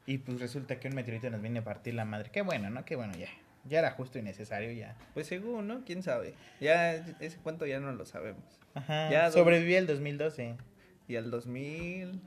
Y 0.06 0.18
pues 0.18 0.40
resulta 0.40 0.80
que 0.80 0.88
un 0.90 0.96
meteorito 0.96 1.30
nos 1.30 1.42
viene 1.42 1.60
a 1.60 1.64
partir 1.64 1.94
la 1.94 2.06
madre. 2.06 2.30
Qué 2.32 2.42
bueno, 2.42 2.70
¿no? 2.70 2.84
Qué 2.84 2.96
bueno, 2.96 3.14
ya. 3.18 3.30
Ya 3.70 3.80
era 3.80 3.92
justo 3.92 4.20
y 4.20 4.24
necesario, 4.24 4.72
ya. 4.72 4.98
Pues 5.14 5.28
según, 5.28 5.68
¿no? 5.68 5.86
¿Quién 5.86 6.04
sabe? 6.04 6.34
Ya 6.60 6.96
ese 6.96 7.38
cuento 7.38 7.66
ya 7.66 7.80
no 7.80 7.92
lo 7.94 8.06
sabemos. 8.06 8.44
Ajá. 8.74 9.10
Ya 9.10 9.32
sobreviví 9.32 9.76
al 9.76 9.88
2012. 9.88 10.56
Y 11.08 11.16
al 11.16 11.30
2000. 11.30 12.20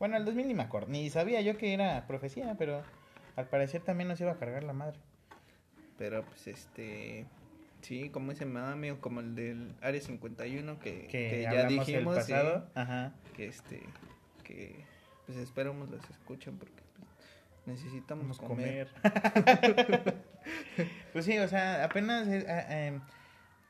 Bueno, 0.00 0.16
al 0.16 0.24
2000 0.24 0.48
ni 0.48 0.54
me 0.54 0.62
acuerdo. 0.62 0.88
Ni 0.88 1.10
sabía 1.10 1.42
yo 1.42 1.58
que 1.58 1.74
era 1.74 2.06
profecía, 2.06 2.56
pero 2.58 2.82
al 3.36 3.46
parecer 3.48 3.82
también 3.82 4.08
nos 4.08 4.18
iba 4.20 4.32
a 4.32 4.38
cargar 4.38 4.64
la 4.64 4.72
madre. 4.72 4.98
Pero 5.98 6.24
pues 6.24 6.48
este. 6.48 7.26
Sí, 7.82 8.08
como 8.08 8.32
ese 8.32 8.46
mame 8.46 8.92
o 8.92 9.00
como 9.00 9.20
el 9.20 9.34
del 9.34 9.74
Área 9.82 10.00
51 10.00 10.78
que, 10.78 11.06
que, 11.06 11.42
ya 11.42 11.66
dijimos. 11.66 12.16
El 12.16 12.22
pasado. 12.22 12.66
Ajá. 12.74 13.12
Que 13.36 13.46
este. 13.46 13.82
Que 14.42 14.84
pues 15.26 15.36
esperamos 15.36 15.90
los 15.90 16.02
escuchen 16.08 16.56
porque 16.56 16.82
pues, 16.96 17.08
necesitamos 17.66 18.38
comer. 18.38 18.88
pues 21.12 21.26
sí, 21.26 21.38
o 21.38 21.46
sea, 21.46 21.84
apenas 21.84 22.26
em, 22.26 23.02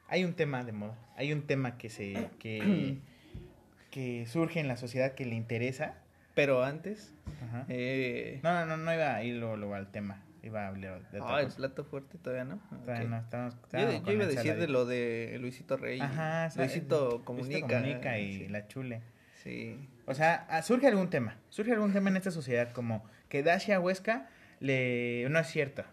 hay 0.07 0.25
un 0.25 0.35
tema 0.35 0.63
de 0.63 0.71
moda. 0.71 0.97
Hay 1.17 1.33
un 1.33 1.43
tema 1.43 1.77
que 1.77 1.91
se. 1.91 2.31
que, 2.39 2.99
que 3.91 4.27
surge 4.29 4.61
en 4.61 4.69
la 4.69 4.77
sociedad 4.77 5.17
que 5.17 5.27
le 5.27 5.35
interesa. 5.35 5.97
Pero 6.35 6.63
antes. 6.63 7.15
Ajá. 7.43 7.65
Eh... 7.69 8.41
No, 8.43 8.67
no, 8.67 8.77
no 8.77 8.95
iba 8.95 9.15
a 9.15 9.25
ir 9.25 9.37
luego 9.37 9.75
al 9.75 9.91
tema. 9.91 10.23
Iba 10.43 10.65
a 10.65 10.69
hablar 10.69 11.11
de 11.11 11.21
Ah, 11.23 11.43
el 11.43 11.53
plato 11.53 11.85
fuerte 11.85 12.17
todavía 12.17 12.45
no. 12.45 12.61
Todavía 12.85 13.09
no, 13.09 13.19
estamos, 13.19 13.57
yo, 13.73 14.13
iba 14.13 14.25
a 14.25 14.27
decir 14.27 14.57
de 14.57 14.69
lo 14.69 14.87
de 14.87 15.37
Luisito 15.39 15.77
Rey. 15.77 16.01
Ajá, 16.01 16.49
Luisito 16.57 17.23
Comunica. 17.25 17.67
Comunica 17.67 18.19
y 18.19 18.49
la 18.49 18.67
chule. 18.67 19.03
Sí. 19.43 19.89
O 20.07 20.15
sea, 20.15 20.47
ah, 20.49 20.63
surge 20.63 20.87
algún 20.87 21.11
tema. 21.11 21.37
Surge 21.51 21.73
algún 21.73 21.93
tema 21.93 22.11
en 22.11 22.17
esta 22.17 22.31
sociedad 22.31 22.73
como 22.73 23.05
que 23.29 23.43
Dacia 23.43 23.81
Huesca 23.81 24.29
le... 24.61 25.27
No 25.31 25.39
es 25.39 25.49
cierto. 25.49 25.85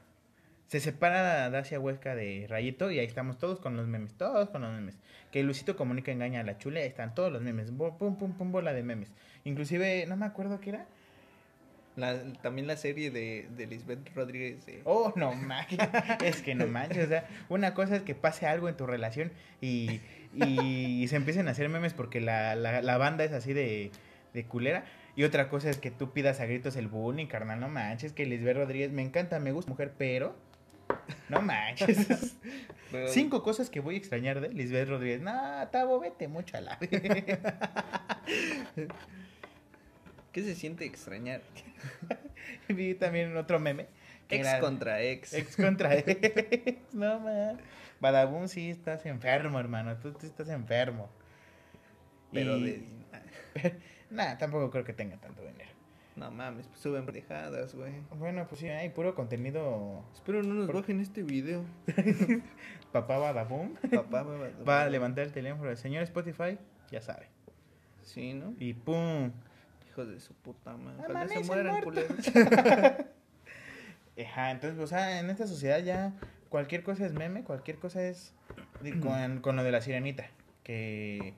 Se 0.67 0.79
separa 0.79 1.50
Dacia 1.50 1.79
Huesca 1.79 2.15
de 2.15 2.45
Rayito 2.50 2.91
y 2.91 3.00
ahí 3.00 3.05
estamos 3.05 3.38
todos 3.38 3.59
con 3.59 3.77
los 3.77 3.88
memes. 3.88 4.13
Todos 4.13 4.50
con 4.50 4.62
los 4.62 4.71
memes. 4.71 5.00
Que 5.31 5.43
Luisito 5.43 5.75
Comunica 5.77 6.12
engaña 6.12 6.41
a 6.41 6.43
la 6.43 6.57
chule. 6.57 6.81
Ahí 6.81 6.88
están 6.88 7.15
todos 7.15 7.31
los 7.31 7.41
memes. 7.41 7.71
Pum, 7.71 7.97
pum, 7.97 8.33
pum, 8.38 8.51
bola 8.51 8.74
de 8.74 8.83
memes. 8.83 9.13
Inclusive, 9.45 10.05
no 10.07 10.17
me 10.17 10.25
acuerdo 10.25 10.59
qué 10.59 10.71
era 10.71 10.88
la, 11.97 12.21
también 12.41 12.67
la 12.67 12.77
serie 12.77 13.12
de, 13.12 13.47
de 13.57 13.65
Lisbeth 13.65 14.13
Rodríguez. 14.15 14.57
Oh, 14.83 15.12
no 15.15 15.33
manches. 15.33 15.79
es 16.24 16.41
que 16.41 16.53
no 16.53 16.67
manches. 16.67 17.05
O 17.05 17.09
sea, 17.09 17.27
una 17.50 17.74
cosa 17.74 17.95
es 17.95 18.03
que 18.03 18.13
pase 18.13 18.45
algo 18.45 18.69
en 18.69 18.77
tu 18.77 18.86
relación 18.86 19.31
y, 19.62 20.00
y 20.33 21.07
se 21.07 21.15
empiecen 21.15 21.47
a 21.47 21.51
hacer 21.51 21.69
memes 21.69 21.93
porque 21.93 22.21
la, 22.21 22.55
la, 22.55 22.81
la 22.81 22.97
banda 22.97 23.24
es 23.24 23.33
así 23.33 23.53
de, 23.53 23.91
de 24.33 24.45
culera. 24.45 24.86
Y 25.15 25.24
otra 25.24 25.50
cosa 25.50 25.71
es 25.71 25.79
que 25.79 25.89
tú 25.89 26.12
pidas 26.12 26.39
a 26.39 26.45
gritos 26.45 26.75
el 26.75 26.88
bullying, 26.88 27.25
carnal. 27.25 27.59
No 27.59 27.67
manches, 27.67 28.13
que 28.13 28.25
Lisbeth 28.25 28.57
Rodríguez 28.57 28.91
me 28.91 29.01
encanta, 29.01 29.39
me 29.39 29.51
gusta 29.51 29.71
mujer, 29.71 29.93
pero. 29.97 30.36
No 31.29 31.41
manches. 31.41 32.36
Cinco 33.08 33.44
cosas 33.44 33.70
que 33.70 33.82
voy 33.82 33.96
a 33.96 33.98
extrañar 33.98 34.39
de 34.39 34.50
Lisbeth 34.50 34.88
Rodríguez. 34.88 35.22
No, 35.22 35.67
Tabo, 35.72 36.00
vete 36.00 36.27
mucho 36.27 36.58
a 36.58 36.62
la. 36.62 36.77
¿Qué 40.32 40.44
se 40.44 40.56
siente 40.56 40.86
extrañar? 40.86 41.41
Vi 42.70 42.96
también 42.96 43.36
otro 43.36 43.60
meme. 43.60 43.88
Ex 44.29 44.56
contra 44.60 45.01
ex. 45.01 45.34
Ex 45.34 45.56
contra 45.56 45.96
ex. 45.96 46.77
no, 46.94 47.20
man. 47.20 47.60
Badabun, 48.00 48.48
sí 48.48 48.70
estás 48.70 49.06
enfermo, 49.06 49.60
hermano. 49.60 49.98
Tú, 49.98 50.15
estás 50.22 50.50
enfermo. 50.50 51.10
Pero 52.32 52.60
de. 52.60 52.84
Nada, 54.10 54.38
tampoco 54.38 54.70
creo 54.70 54.86
que 54.86 54.94
tenga 54.94 55.17
tanto 55.17 55.41
dinero. 55.41 55.76
No 56.17 56.31
mames, 56.31 56.67
pues 56.67 56.79
suben 56.79 57.05
brejadas, 57.05 57.75
güey. 57.75 57.93
Bueno, 58.17 58.47
pues 58.47 58.59
sí, 58.59 58.67
hay 58.67 58.89
puro 58.89 59.15
contenido. 59.15 60.03
Espero 60.13 60.43
no 60.43 60.55
nos 60.55 60.67
bajen 60.67 61.00
este 61.00 61.24
video. 61.24 61.63
Papá 62.91 63.19
Badabum. 63.19 63.75
Papá. 63.91 64.25
Va 64.67 64.83
a 64.83 64.89
levantar 64.89 65.25
el 65.25 65.31
teléfono. 65.31 65.69
El 65.69 65.77
señor 65.77 66.03
Spotify, 66.03 66.57
ya 66.91 67.01
sabe. 67.01 67.27
Sí, 68.01 68.33
¿no? 68.33 68.53
Y 68.59 68.74
pum 68.74 69.31
de 70.05 70.19
su 70.19 70.33
puta 70.33 70.75
madre. 70.77 71.03
Ojalá 71.03 71.27
se 71.27 71.43
mueran 71.43 71.81
culeros. 71.83 72.17
Ajá, 74.19 74.51
entonces, 74.51 74.79
o 74.79 74.88
sea, 74.88 75.19
en 75.19 75.29
esta 75.29 75.45
sociedad 75.47 75.79
ya 75.79 76.13
cualquier 76.50 76.83
cosa 76.83 77.05
es 77.05 77.13
meme, 77.13 77.43
cualquier 77.43 77.77
cosa 77.77 78.03
es 78.03 78.33
con, 79.01 79.41
con 79.41 79.55
lo 79.55 79.63
de 79.63 79.71
la 79.71 79.81
sirenita. 79.81 80.27
Que, 80.67 81.33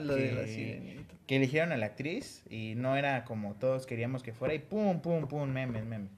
lo 0.00 0.14
de 0.14 0.32
la 0.32 0.46
sirenita. 0.46 1.14
que 1.26 1.36
eligieron 1.36 1.70
a 1.70 1.76
la 1.76 1.84
actriz 1.84 2.42
y 2.48 2.72
no 2.76 2.96
era 2.96 3.26
como 3.26 3.54
todos 3.56 3.84
queríamos 3.84 4.22
que 4.22 4.32
fuera 4.32 4.54
y 4.54 4.58
pum, 4.58 5.02
pum, 5.02 5.28
pum, 5.28 5.50
memes, 5.50 5.84
memes. 5.84 6.10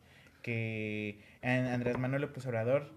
Que 0.42 1.18
Andrés 1.42 1.98
Manuel 1.98 2.22
López 2.22 2.46
Obrador 2.46 2.88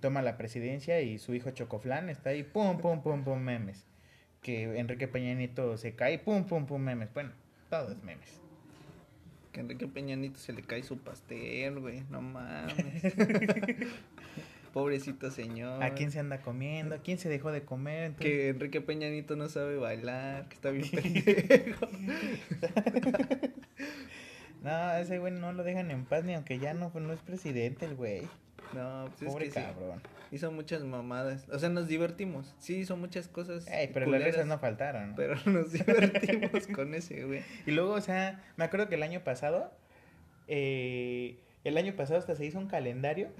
toma 0.00 0.22
la 0.22 0.38
presidencia 0.38 1.02
y 1.02 1.18
su 1.18 1.34
hijo 1.34 1.50
Chocoflán 1.50 2.08
está 2.08 2.30
ahí, 2.30 2.44
pum, 2.44 2.78
pum, 2.78 3.02
pum, 3.02 3.22
pum, 3.22 3.38
memes. 3.38 3.84
Que 4.40 4.78
Enrique 4.78 5.06
Peña 5.06 5.34
Nieto 5.34 5.76
se 5.76 5.94
cae, 5.94 6.18
pum, 6.18 6.44
pum, 6.44 6.64
pum, 6.64 6.80
memes. 6.80 7.12
Bueno, 7.12 7.32
todos 7.68 8.02
memes. 8.02 8.40
Que 9.52 9.60
a 9.60 9.62
Enrique 9.64 9.86
Peñanito 9.86 10.38
se 10.38 10.54
le 10.54 10.62
cae 10.62 10.82
su 10.82 10.96
pastel, 10.96 11.78
güey. 11.78 12.04
No 12.08 12.22
mames. 12.22 12.74
Pobrecito 14.72 15.30
señor. 15.30 15.82
¿A 15.82 15.94
quién 15.94 16.12
se 16.12 16.20
anda 16.20 16.40
comiendo? 16.40 16.94
¿A 16.94 16.98
quién 16.98 17.18
se 17.18 17.28
dejó 17.28 17.50
de 17.50 17.62
comer? 17.62 18.14
Que 18.14 18.50
Enrique 18.50 18.80
Peñanito 18.80 19.36
no 19.36 19.48
sabe 19.48 19.76
bailar, 19.76 20.48
que 20.48 20.54
está 20.54 20.70
bien 20.70 20.88
pendejo. 20.92 21.88
no, 24.62 24.94
ese 24.94 25.18
güey 25.18 25.32
no 25.32 25.52
lo 25.52 25.64
dejan 25.64 25.90
en 25.90 26.04
paz 26.04 26.24
ni 26.24 26.34
aunque 26.34 26.58
ya 26.58 26.74
no, 26.74 26.92
no 26.94 27.12
es 27.12 27.20
presidente 27.20 27.86
el 27.86 27.96
güey. 27.96 28.22
No, 28.72 29.10
pues 29.18 29.32
Pobre 29.32 29.46
es 29.46 29.54
que 29.54 29.60
cabrón. 29.60 30.00
Hizo 30.30 30.52
muchas 30.52 30.84
mamadas. 30.84 31.48
O 31.50 31.58
sea, 31.58 31.68
nos 31.68 31.88
divertimos. 31.88 32.54
Sí, 32.58 32.76
hizo 32.76 32.96
muchas 32.96 33.26
cosas. 33.26 33.66
Ey, 33.66 33.90
pero 33.92 34.06
las 34.06 34.22
risas 34.22 34.46
no 34.46 34.58
faltaron. 34.58 35.14
Pero 35.16 35.34
nos 35.46 35.72
divertimos 35.72 36.68
con 36.68 36.94
ese, 36.94 37.24
güey. 37.24 37.42
Y 37.66 37.72
luego, 37.72 37.94
o 37.94 38.00
sea, 38.00 38.40
me 38.56 38.64
acuerdo 38.64 38.88
que 38.88 38.94
el 38.94 39.02
año 39.02 39.24
pasado, 39.24 39.72
eh, 40.46 41.40
el 41.64 41.76
año 41.76 41.94
pasado 41.96 42.20
hasta 42.20 42.36
se 42.36 42.46
hizo 42.46 42.58
un 42.58 42.68
calendario 42.68 43.30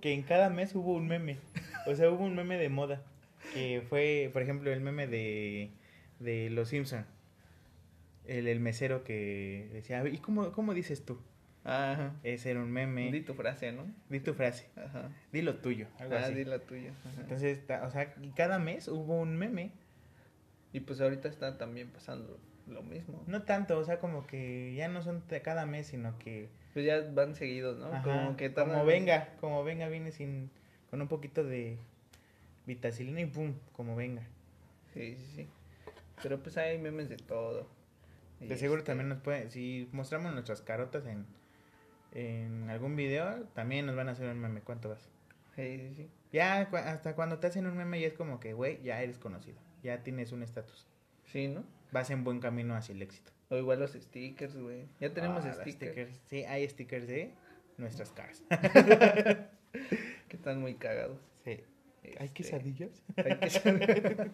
que 0.00 0.12
en 0.12 0.22
cada 0.22 0.50
mes 0.50 0.74
hubo 0.74 0.94
un 0.94 1.08
meme. 1.08 1.38
O 1.86 1.94
sea, 1.94 2.10
hubo 2.10 2.24
un 2.24 2.34
meme 2.36 2.56
de 2.58 2.68
moda. 2.68 3.02
Que 3.54 3.82
fue, 3.88 4.30
por 4.32 4.42
ejemplo, 4.42 4.72
el 4.72 4.80
meme 4.80 5.06
de, 5.06 5.70
de 6.18 6.50
Los 6.50 6.68
Simpson. 6.68 7.06
El, 8.26 8.46
el 8.46 8.60
mesero 8.60 9.02
que 9.02 9.68
decía, 9.72 10.06
¿y 10.06 10.18
cómo, 10.18 10.52
cómo 10.52 10.74
dices 10.74 11.04
tú? 11.04 11.18
Ajá. 11.64 12.14
Ese 12.22 12.50
era 12.50 12.60
un 12.60 12.70
meme. 12.70 13.10
Di 13.10 13.22
tu 13.22 13.34
frase, 13.34 13.72
¿no? 13.72 13.86
Di 14.08 14.20
tu 14.20 14.34
frase. 14.34 14.66
Ajá. 14.76 15.10
Di 15.32 15.42
lo 15.42 15.56
tuyo. 15.56 15.88
Algo 15.98 16.16
ah, 16.16 16.28
di 16.30 16.44
lo 16.44 16.60
tuyo. 16.60 16.92
Entonces, 17.18 17.60
o 17.82 17.90
sea, 17.90 18.14
cada 18.34 18.58
mes 18.58 18.88
hubo 18.88 19.20
un 19.20 19.36
meme. 19.36 19.72
Y 20.72 20.80
pues 20.80 21.00
ahorita 21.00 21.28
está 21.28 21.58
también 21.58 21.88
pasando 21.88 22.38
lo 22.68 22.82
mismo. 22.82 23.22
No 23.26 23.42
tanto, 23.42 23.78
o 23.78 23.84
sea, 23.84 23.98
como 23.98 24.26
que 24.26 24.74
ya 24.74 24.88
no 24.88 25.02
son 25.02 25.22
cada 25.42 25.66
mes, 25.66 25.88
sino 25.88 26.18
que... 26.18 26.48
Pues 26.72 26.86
ya 26.86 27.00
van 27.12 27.34
seguidos, 27.34 27.78
¿no? 27.78 27.90
como 28.02 28.36
que 28.36 28.52
Como 28.52 28.84
venga, 28.84 29.34
como 29.40 29.64
venga, 29.64 29.88
viene 29.88 30.12
sin... 30.12 30.50
Con 30.90 31.00
un 31.00 31.08
poquito 31.08 31.44
de 31.44 31.78
vitacilina 32.66 33.20
y 33.20 33.26
pum, 33.26 33.54
como 33.72 33.96
venga. 33.96 34.22
Sí, 34.92 35.16
sí, 35.16 35.32
sí. 35.36 35.48
Pero 36.22 36.42
pues 36.42 36.56
hay 36.56 36.78
memes 36.78 37.08
de 37.08 37.16
todo. 37.16 37.68
De 38.40 38.56
seguro 38.56 38.80
este 38.80 38.90
también 38.92 39.08
nos 39.08 39.18
puede... 39.18 39.50
Si 39.50 39.88
mostramos 39.92 40.32
nuestras 40.32 40.62
carotas 40.62 41.06
en 41.06 41.26
en 42.12 42.68
algún 42.70 42.96
video, 42.96 43.44
también 43.54 43.86
nos 43.86 43.96
van 43.96 44.08
a 44.08 44.12
hacer 44.12 44.28
un 44.28 44.38
meme. 44.38 44.60
¿Cuánto 44.60 44.88
vas? 44.88 45.08
Sí, 45.54 45.78
sí, 45.78 45.94
sí. 45.94 46.10
Ya 46.32 46.60
hasta 46.60 47.14
cuando 47.14 47.38
te 47.38 47.48
hacen 47.48 47.66
un 47.66 47.76
meme 47.76 48.00
ya 48.00 48.06
es 48.06 48.14
como 48.14 48.40
que, 48.40 48.52
güey, 48.52 48.82
ya 48.82 49.02
eres 49.02 49.18
conocido. 49.18 49.58
Ya 49.82 50.02
tienes 50.02 50.32
un 50.32 50.42
estatus. 50.42 50.86
Sí, 51.24 51.48
¿no? 51.48 51.64
Vas 51.92 52.10
en 52.10 52.24
buen 52.24 52.40
camino 52.40 52.74
hacia 52.74 52.94
el 52.94 53.02
éxito. 53.02 53.32
O 53.50 53.56
igual 53.56 53.80
los 53.80 53.92
stickers, 53.92 54.56
güey. 54.56 54.86
Ya 55.00 55.12
tenemos 55.12 55.44
ah, 55.44 55.52
stickers. 55.52 56.20
Sí, 56.26 56.44
hay 56.44 56.68
stickers 56.68 57.08
de 57.08 57.34
nuestras 57.78 58.12
caras. 58.12 58.44
que 60.28 60.36
están 60.36 60.60
muy 60.60 60.74
cagados. 60.74 61.18
Sí. 61.44 61.60
¿Hay 62.04 62.26
este, 62.26 62.30
quesadillas? 62.30 63.02
Hay 63.16 63.36
quesadillas. 63.38 64.28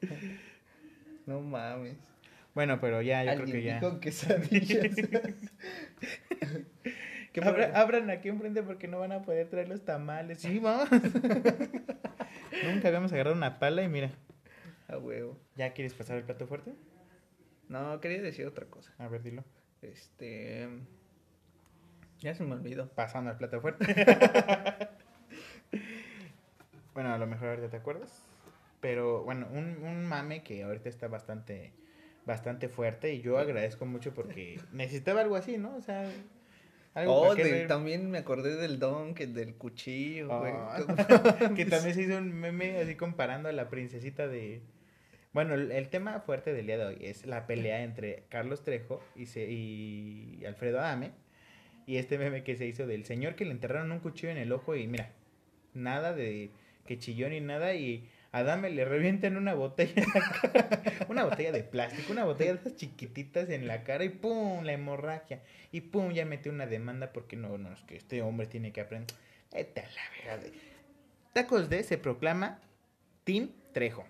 no 1.26 1.40
mames. 1.42 1.98
Bueno, 2.54 2.80
pero 2.80 3.02
ya, 3.02 3.24
yo 3.24 3.42
creo 3.42 3.46
que 3.46 3.62
ya. 3.62 3.74
Dijo 3.74 4.00
quesadillas. 4.00 4.96
Que 7.32 7.40
abran 7.42 8.10
aquí 8.10 8.28
enfrente 8.28 8.60
porque 8.64 8.88
no 8.88 8.98
van 8.98 9.12
a 9.12 9.22
poder 9.22 9.48
traer 9.48 9.68
los 9.68 9.84
tamales. 9.84 10.40
Sí, 10.40 10.58
vamos. 10.58 10.88
Nunca 12.64 12.88
habíamos 12.88 13.12
agarrado 13.12 13.36
una 13.36 13.60
pala 13.60 13.84
y 13.84 13.88
mira. 13.88 14.10
A 14.88 14.98
huevo. 14.98 15.38
¿Ya 15.54 15.72
quieres 15.72 15.94
pasar 15.94 16.16
el 16.16 16.24
plato 16.24 16.48
fuerte? 16.48 16.74
No, 17.70 17.98
quería 18.00 18.20
decir 18.20 18.46
otra 18.46 18.66
cosa. 18.66 18.92
A 18.98 19.08
ver, 19.08 19.22
dilo. 19.22 19.44
Este. 19.80 20.68
Ya 22.18 22.34
se 22.34 22.44
me 22.44 22.54
olvidó. 22.54 22.88
Pasando 22.90 23.30
al 23.30 23.38
plato 23.38 23.62
fuerte. 23.62 23.86
bueno, 26.94 27.14
a 27.14 27.18
lo 27.18 27.26
mejor 27.26 27.48
ahorita 27.48 27.70
te 27.70 27.76
acuerdas. 27.78 28.26
Pero 28.80 29.24
bueno, 29.24 29.48
un, 29.52 29.82
un 29.82 30.04
mame 30.04 30.42
que 30.42 30.62
ahorita 30.64 30.90
está 30.90 31.08
bastante 31.08 31.72
bastante 32.26 32.68
fuerte 32.68 33.14
y 33.14 33.22
yo 33.22 33.38
agradezco 33.38 33.86
mucho 33.86 34.12
porque 34.14 34.60
necesitaba 34.72 35.20
algo 35.20 35.36
así, 35.36 35.58
¿no? 35.58 35.76
O 35.76 35.80
sea, 35.80 36.10
algo 36.94 37.20
oh, 37.20 37.36
también 37.68 38.10
me 38.10 38.18
acordé 38.18 38.56
del 38.56 38.78
don, 38.78 39.14
que 39.14 39.26
del 39.26 39.54
cuchillo, 39.54 40.40
güey. 40.40 40.52
Ah, 40.54 40.80
que 41.56 41.64
también 41.66 41.94
se 41.94 42.02
hizo 42.02 42.18
un 42.18 42.32
meme 42.32 42.78
así 42.78 42.96
comparando 42.96 43.48
a 43.48 43.52
la 43.52 43.68
princesita 43.68 44.26
de... 44.28 44.60
Bueno, 45.32 45.54
el, 45.54 45.88
tema 45.90 46.18
fuerte 46.20 46.52
del 46.52 46.66
día 46.66 46.76
de 46.76 46.86
hoy 46.86 46.98
es 47.02 47.24
la 47.24 47.46
pelea 47.46 47.84
entre 47.84 48.24
Carlos 48.30 48.64
Trejo 48.64 49.00
y, 49.14 49.26
se, 49.26 49.48
y 49.48 50.42
Alfredo 50.44 50.80
Adame. 50.80 51.12
Y 51.86 51.98
este 51.98 52.18
meme 52.18 52.42
que 52.42 52.56
se 52.56 52.66
hizo 52.66 52.86
del 52.86 53.04
señor 53.04 53.36
que 53.36 53.44
le 53.44 53.52
enterraron 53.52 53.92
un 53.92 54.00
cuchillo 54.00 54.30
en 54.32 54.38
el 54.38 54.52
ojo 54.52 54.74
y 54.74 54.86
mira, 54.88 55.12
nada 55.72 56.12
de 56.12 56.50
que 56.86 56.98
chilló 56.98 57.28
ni 57.28 57.40
nada 57.40 57.74
y 57.74 58.08
Adame 58.32 58.70
le 58.70 58.84
revientan 58.84 59.36
una 59.36 59.54
botella, 59.54 60.04
una 61.08 61.24
botella 61.24 61.52
de 61.52 61.64
plástico, 61.64 62.12
una 62.12 62.24
botella 62.24 62.54
de 62.54 62.60
esas 62.60 62.76
chiquititas 62.76 63.48
en 63.50 63.66
la 63.66 63.82
cara 63.84 64.04
y 64.04 64.08
pum, 64.08 64.64
la 64.64 64.72
hemorragia. 64.72 65.42
Y 65.70 65.80
pum, 65.80 66.12
ya 66.12 66.24
metió 66.24 66.50
una 66.52 66.66
demanda 66.66 67.12
porque 67.12 67.36
no, 67.36 67.56
no, 67.58 67.72
es 67.72 67.82
que 67.82 67.96
este 67.96 68.22
hombre 68.22 68.46
tiene 68.46 68.72
que 68.72 68.80
aprender. 68.80 69.16
Esta 69.52 69.82
la 69.82 70.32
verdad. 70.32 70.46
Tacos 71.32 71.68
de 71.68 71.82
se 71.82 71.98
proclama 71.98 72.60
Team 73.24 73.50
Trejo. 73.72 74.04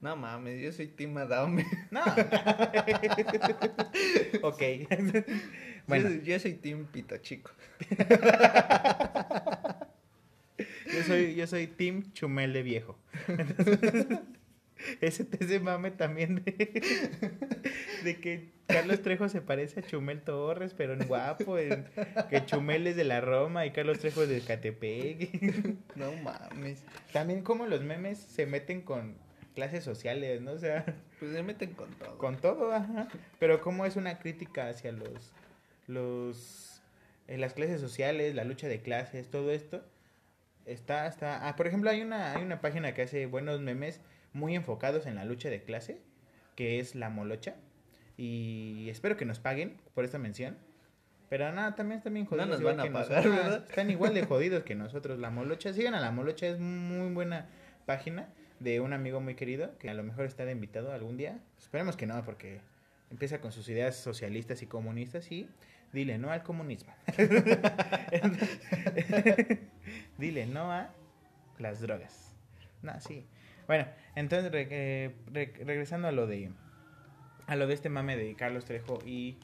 No 0.00 0.14
mames, 0.14 0.60
yo 0.60 0.72
soy 0.72 0.88
Team 0.88 1.16
Adame. 1.16 1.64
No. 1.90 2.02
ok. 4.42 4.62
bueno. 5.86 6.10
Yo, 6.22 6.38
soy 6.38 6.54
Team 6.54 6.86
Pito 6.86 7.16
Chico. 7.18 7.50
Yo 10.86 11.02
soy, 11.02 11.34
yo 11.34 11.46
soy 11.46 11.66
Team 11.66 12.10
Chumel 12.12 12.54
de 12.54 12.62
viejo. 12.62 12.96
ese, 15.00 15.26
ese 15.38 15.60
mame 15.60 15.90
también 15.90 16.36
de, 16.36 17.32
de 18.04 18.20
que 18.20 18.52
Carlos 18.66 19.02
Trejo 19.02 19.28
se 19.28 19.42
parece 19.42 19.80
a 19.80 19.82
Chumel 19.82 20.22
Torres, 20.22 20.72
pero 20.74 20.94
en 20.94 21.06
guapo, 21.06 21.56
que 21.56 22.44
Chumel 22.46 22.86
es 22.86 22.96
de 22.96 23.04
la 23.04 23.20
Roma 23.20 23.66
y 23.66 23.72
Carlos 23.72 23.98
Trejo 23.98 24.22
es 24.22 24.28
de 24.28 24.40
Catepec. 24.40 25.84
No 25.96 26.12
mames. 26.22 26.82
También 27.12 27.42
como 27.42 27.66
los 27.66 27.82
memes 27.82 28.18
se 28.18 28.46
meten 28.46 28.80
con 28.80 29.16
clases 29.56 29.82
sociales, 29.82 30.40
¿no? 30.40 30.52
O 30.52 30.58
sea... 30.58 30.84
Pues 31.18 31.32
se 31.32 31.42
meten 31.42 31.72
con 31.72 31.90
todo. 31.94 32.18
Con 32.18 32.36
todo, 32.36 32.72
ajá. 32.72 33.08
Pero 33.40 33.60
como 33.60 33.86
es 33.86 33.96
una 33.96 34.20
crítica 34.20 34.68
hacia 34.68 34.92
los... 34.92 35.32
los 35.88 36.82
eh, 37.26 37.38
las 37.38 37.54
clases 37.54 37.80
sociales, 37.80 38.36
la 38.36 38.44
lucha 38.44 38.68
de 38.68 38.82
clases, 38.82 39.28
todo 39.28 39.50
esto 39.50 39.82
Está, 40.66 41.06
está. 41.06 41.48
Ah, 41.48 41.54
por 41.54 41.68
ejemplo, 41.68 41.90
hay 41.90 42.02
una, 42.02 42.32
hay 42.34 42.42
una 42.42 42.60
página 42.60 42.92
que 42.92 43.02
hace 43.02 43.26
buenos 43.26 43.60
memes 43.60 44.00
muy 44.32 44.56
enfocados 44.56 45.06
en 45.06 45.14
la 45.14 45.24
lucha 45.24 45.48
de 45.48 45.62
clase, 45.62 46.00
que 46.56 46.80
es 46.80 46.96
La 46.96 47.08
Molocha. 47.08 47.54
Y 48.16 48.88
espero 48.90 49.16
que 49.16 49.24
nos 49.24 49.38
paguen 49.38 49.76
por 49.94 50.04
esta 50.04 50.18
mención. 50.18 50.58
Pero 51.28 51.52
nada, 51.52 51.76
también 51.76 51.98
están 51.98 52.14
bien 52.14 52.26
jodidos. 52.26 52.48
No 52.48 52.54
nos 52.54 52.62
van 52.62 52.80
a 52.80 52.92
pagar, 52.92 53.28
¿verdad? 53.28 53.64
Están 53.68 53.90
igual 53.90 54.14
de 54.14 54.24
jodidos 54.26 54.64
que 54.64 54.74
nosotros. 54.74 55.20
La 55.20 55.30
Molocha, 55.30 55.72
sigan 55.72 55.94
a 55.94 56.00
La 56.00 56.10
Molocha, 56.10 56.46
es 56.46 56.58
muy 56.58 57.12
buena 57.14 57.46
página 57.84 58.28
de 58.60 58.80
un 58.80 58.92
amigo 58.92 59.20
muy 59.20 59.34
querido 59.34 59.76
que 59.78 59.90
a 59.90 59.94
lo 59.94 60.02
mejor 60.02 60.26
está 60.26 60.44
de 60.44 60.52
invitado 60.52 60.92
algún 60.92 61.16
día. 61.16 61.38
Esperemos 61.58 61.96
que 61.96 62.06
no, 62.06 62.22
porque 62.24 62.60
empieza 63.10 63.40
con 63.40 63.52
sus 63.52 63.68
ideas 63.68 63.96
socialistas 63.96 64.62
y 64.62 64.66
comunistas 64.66 65.30
y 65.30 65.48
dile 65.92 66.18
no 66.18 66.30
al 66.30 66.42
comunismo. 66.42 66.94
Dile 70.18 70.46
no 70.46 70.72
a 70.72 70.90
las 71.58 71.80
drogas. 71.80 72.32
No, 72.82 73.00
sí. 73.00 73.26
Bueno, 73.66 73.86
entonces 74.14 74.50
eh, 74.54 75.14
regresando 75.64 76.08
a 76.08 76.12
lo 76.12 76.26
de 76.26 76.50
a 77.46 77.56
lo 77.56 77.66
de 77.66 77.74
este 77.74 77.88
mame 77.88 78.16
de 78.16 78.34
Carlos 78.34 78.64
Trejo 78.64 78.98
y 79.04 79.36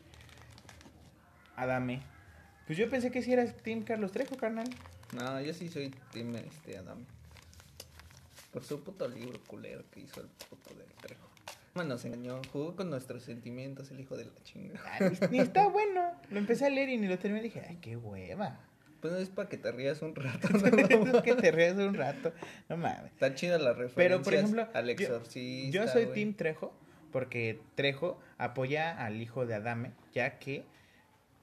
Adame. 1.57 2.01
Pues 2.66 2.79
yo 2.79 2.88
pensé 2.88 3.11
que 3.11 3.22
si 3.22 3.33
eras 3.33 3.57
Team 3.59 3.83
Carlos 3.83 4.12
Trejo, 4.12 4.37
carnal. 4.37 4.68
No, 5.12 5.40
yo 5.40 5.53
sí 5.53 5.68
soy 5.68 5.90
Team 6.12 6.35
este 6.37 6.79
Adame. 6.79 7.05
Por 8.53 8.65
su 8.65 8.83
puto 8.85 9.09
libro 9.09 9.41
culero 9.47 9.83
que 9.91 10.01
hizo 10.01 10.21
el 10.21 10.29
puto 10.49 10.75
del 10.75 10.88
Trejo. 11.01 11.29
Bueno, 11.75 11.97
se 11.97 12.09
engañó, 12.09 12.41
jugó 12.53 12.77
con 12.77 12.91
nuestros 12.91 13.23
sentimientos 13.23 13.91
el 13.91 14.01
hijo 14.01 14.17
de 14.17 14.27
la 14.27 14.43
chingada. 14.45 14.99
ni 15.31 15.38
está 15.41 15.69
bueno. 15.69 16.12
Lo 16.31 16.38
empecé 16.38 16.67
a 16.67 16.71
leer 16.71 16.91
y 16.91 16.99
ni 16.99 17.09
lo 17.09 17.19
terminé 17.19 17.43
dije, 17.43 17.65
ay, 17.67 17.79
qué 17.81 17.97
hueva. 17.97 18.61
Pues 19.01 19.15
es 19.15 19.31
para 19.31 19.49
que 19.49 19.57
te 19.57 19.73
rías 19.73 20.03
un 20.03 20.15
rato. 20.15 20.49
¿no? 20.53 21.23
que 21.23 21.35
te 21.35 21.51
rías 21.51 21.77
un 21.77 21.95
rato. 21.95 22.33
No 22.69 22.77
mames. 22.77 23.12
Está 23.12 23.35
chida 23.35 23.59
la 23.59 23.73
referencia. 23.73 23.97
Pero, 23.97 24.23
por 24.23 24.35
ejemplo, 24.35 24.69
al 24.75 24.91
exorcista. 24.91 25.71
Yo, 25.71 25.88
soy 25.88 26.07
Team 26.07 26.35
Trejo 26.35 26.73
porque 27.11 27.61
Trejo 27.75 28.19
apoya 28.38 28.97
al 29.05 29.21
hijo 29.21 29.47
de 29.47 29.55
Adame, 29.55 29.93
ya 30.12 30.38
que 30.38 30.65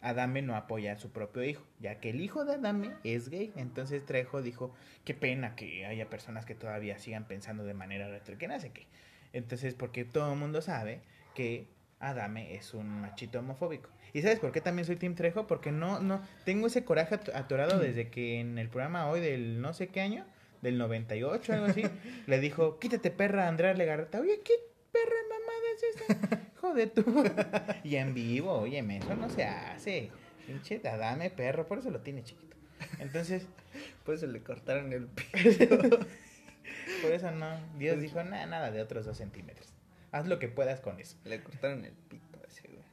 Adame 0.02 0.42
no 0.42 0.56
apoya 0.56 0.94
a 0.94 0.98
su 0.98 1.12
propio 1.12 1.44
hijo, 1.44 1.64
ya 1.80 2.00
que 2.00 2.12
el 2.12 2.22
hijo 2.22 2.46
de 2.46 2.54
Adame 2.54 2.92
es 3.04 3.30
gay. 3.30 3.52
Entonces 3.56 4.06
Trejo 4.06 4.42
dijo, 4.42 4.74
qué 5.04 5.14
pena 5.14 5.56
que 5.56 5.86
haya 5.86 6.10
personas 6.10 6.46
que 6.46 6.56
todavía 6.56 6.98
sigan 6.98 7.28
pensando 7.28 7.66
de 7.66 7.74
manera 7.74 8.08
retro, 8.08 8.38
que 8.38 8.48
no 8.48 8.60
sé 8.60 8.72
qué. 8.72 8.88
Entonces, 9.34 9.74
porque 9.76 10.06
todo 10.06 10.32
el 10.32 10.40
mundo 10.40 10.62
sabe 10.62 11.02
que 11.36 11.68
Adame 12.00 12.56
es 12.56 12.74
un 12.74 13.02
machito 13.02 13.40
homofóbico. 13.40 13.90
¿Y 14.14 14.22
sabes 14.22 14.40
por 14.40 14.52
qué 14.52 14.62
también 14.62 14.86
soy 14.86 14.96
Team 14.96 15.16
Trejo? 15.16 15.48
Porque 15.48 15.72
no, 15.72 16.00
no, 16.00 16.22
tengo 16.46 16.68
ese 16.68 16.84
coraje 16.84 17.16
atorado 17.34 17.78
mm. 17.78 17.82
desde 17.82 18.10
que 18.10 18.40
en 18.40 18.58
el 18.58 18.70
programa 18.70 19.10
hoy 19.10 19.20
del 19.20 19.62
no 19.62 19.74
sé 19.74 19.90
qué 19.90 20.02
año, 20.02 20.26
del 20.62 20.78
98, 20.78 21.54
algo 21.54 21.66
así, 21.68 21.84
le 22.28 22.40
dijo, 22.40 22.80
quítate 22.80 23.12
perra, 23.12 23.48
Andrea 23.48 23.74
Legarreta. 23.74 24.20
Oye, 24.20 24.42
¿qué 24.44 24.54
perra 24.92 25.16
mamada 25.30 25.68
es 25.76 26.30
esa? 26.30 26.42
Joder 26.62 26.90
tú. 26.90 27.04
y 27.84 27.96
en 27.96 28.14
vivo, 28.14 28.52
oye, 28.52 28.80
eso 28.98 29.16
no 29.16 29.30
se 29.30 29.46
hace. 29.46 30.12
Pinche 30.46 30.80
dame 30.80 31.30
perro, 31.30 31.68
por 31.68 31.80
eso 31.80 31.90
lo 31.90 32.02
tiene 32.02 32.24
chiquito. 32.24 32.58
Entonces, 33.00 33.46
por 34.06 34.16
eso 34.16 34.28
le 34.28 34.42
cortaron 34.42 34.92
el 34.94 35.08
pito. 35.08 35.78
por 37.02 37.12
eso 37.12 37.32
no. 37.32 37.60
Dios 37.78 38.02
dijo, 38.02 38.24
nada, 38.24 38.46
nada 38.46 38.72
de 38.72 38.82
otros 38.82 39.06
dos 39.06 39.18
centímetros. 39.18 39.74
Haz 40.12 40.28
lo 40.28 40.40
que 40.40 40.48
puedas 40.48 40.80
con 40.82 41.00
eso. 41.00 41.18
Le 41.24 41.42
cortaron 41.44 41.86
el 41.86 41.94
pito 41.94 42.40
a 42.44 42.48
ese 42.48 42.68
güey. 42.68 42.84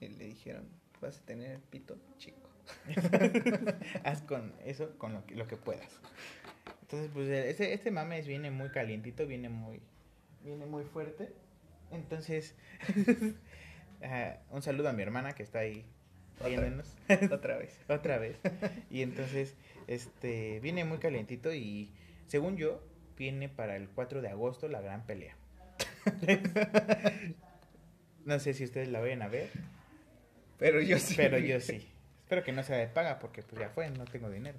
Y 0.00 0.08
le 0.08 0.26
dijeron, 0.26 0.68
vas 1.00 1.18
a 1.18 1.24
tener 1.24 1.52
el 1.52 1.60
pito 1.60 1.98
chico. 2.18 2.48
Haz 4.04 4.22
con 4.22 4.54
eso, 4.64 4.96
con 4.98 5.14
lo 5.14 5.26
que, 5.26 5.34
lo 5.34 5.46
que 5.46 5.56
puedas. 5.56 6.00
Entonces, 6.82 7.10
pues 7.12 7.28
este, 7.28 7.74
este 7.74 7.90
mames 7.90 8.26
viene 8.26 8.50
muy 8.50 8.70
calientito, 8.70 9.26
viene 9.26 9.48
muy, 9.48 9.80
viene 10.42 10.64
muy 10.64 10.84
fuerte. 10.84 11.32
Entonces, 11.90 12.54
uh, 12.88 13.34
un 14.54 14.62
saludo 14.62 14.88
a 14.88 14.92
mi 14.92 15.02
hermana 15.02 15.34
que 15.34 15.42
está 15.42 15.60
ahí 15.60 15.84
viéndonos. 16.46 16.94
Otra 17.30 17.58
vez. 17.58 17.78
Otra 17.88 18.18
vez. 18.18 18.36
Y 18.90 19.02
entonces, 19.02 19.54
este, 19.86 20.60
viene 20.60 20.84
muy 20.84 20.98
calientito 20.98 21.52
y 21.52 21.92
según 22.26 22.56
yo, 22.56 22.82
viene 23.16 23.48
para 23.48 23.76
el 23.76 23.88
4 23.88 24.22
de 24.22 24.28
agosto 24.28 24.68
la 24.68 24.80
gran 24.80 25.04
pelea. 25.06 25.36
no 28.24 28.38
sé 28.38 28.54
si 28.54 28.64
ustedes 28.64 28.88
la 28.88 29.00
vayan 29.00 29.22
a 29.22 29.28
ver. 29.28 29.50
Pero 30.58 30.80
yo 30.80 30.98
sí. 30.98 31.14
Pero 31.16 31.38
yo 31.38 31.60
sí. 31.60 31.88
Espero 32.22 32.44
que 32.44 32.52
no 32.52 32.62
sea 32.62 32.76
de 32.76 32.88
paga 32.88 33.18
porque 33.18 33.42
pues 33.42 33.60
ya 33.60 33.70
fue, 33.70 33.90
no 33.90 34.04
tengo 34.04 34.28
dinero. 34.28 34.58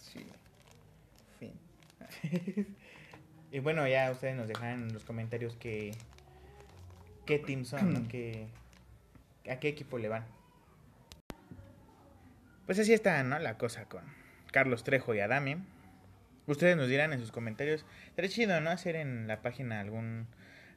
Sí. 0.00 0.26
Fin. 1.38 1.52
y 3.50 3.58
bueno, 3.58 3.86
ya 3.88 4.10
ustedes 4.10 4.36
nos 4.36 4.48
dejan 4.48 4.84
en 4.84 4.92
los 4.94 5.04
comentarios 5.04 5.56
que 5.56 5.92
qué 7.28 7.38
team 7.38 7.66
son, 7.66 7.92
¿no? 7.92 8.00
a 8.00 9.60
qué 9.60 9.68
equipo 9.68 9.98
le 9.98 10.08
van. 10.08 10.24
Pues 12.64 12.78
así 12.78 12.94
está, 12.94 13.22
¿no? 13.22 13.38
La 13.38 13.58
cosa 13.58 13.84
con 13.84 14.02
Carlos 14.50 14.82
Trejo 14.82 15.14
y 15.14 15.20
Adame. 15.20 15.58
Ustedes 16.46 16.74
nos 16.78 16.88
dirán 16.88 17.12
en 17.12 17.20
sus 17.20 17.30
comentarios. 17.30 17.84
Sería 18.14 18.30
chido, 18.30 18.60
¿no? 18.62 18.70
Hacer 18.70 18.96
en 18.96 19.26
la 19.26 19.42
página 19.42 19.80
algún 19.80 20.26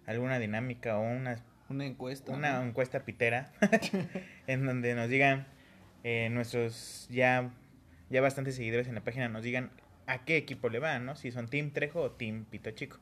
alguna 0.06 0.40
dinámica 0.40 0.98
o 0.98 1.02
una, 1.02 1.42
una 1.70 1.86
encuesta. 1.86 2.34
Una 2.34 2.62
encuesta 2.62 3.06
pitera 3.06 3.54
en 4.48 4.66
donde 4.66 4.94
nos 4.94 5.08
digan 5.08 5.48
eh, 6.04 6.28
nuestros 6.32 7.08
ya, 7.10 7.50
ya 8.10 8.20
bastantes 8.20 8.58
seguidores 8.58 8.90
en 8.90 8.96
la 8.96 9.06
página, 9.06 9.30
nos 9.30 9.44
digan 9.44 9.72
a 10.08 10.26
qué 10.26 10.38
equipo 10.38 10.70
le 10.70 10.80
van, 10.80 11.06
¿no? 11.06 11.16
Si 11.16 11.32
son 11.32 11.48
Team 11.48 11.72
Trejo 11.72 12.02
o 12.02 12.12
Team 12.12 12.46
Pito 12.46 12.72
Chico. 12.72 13.00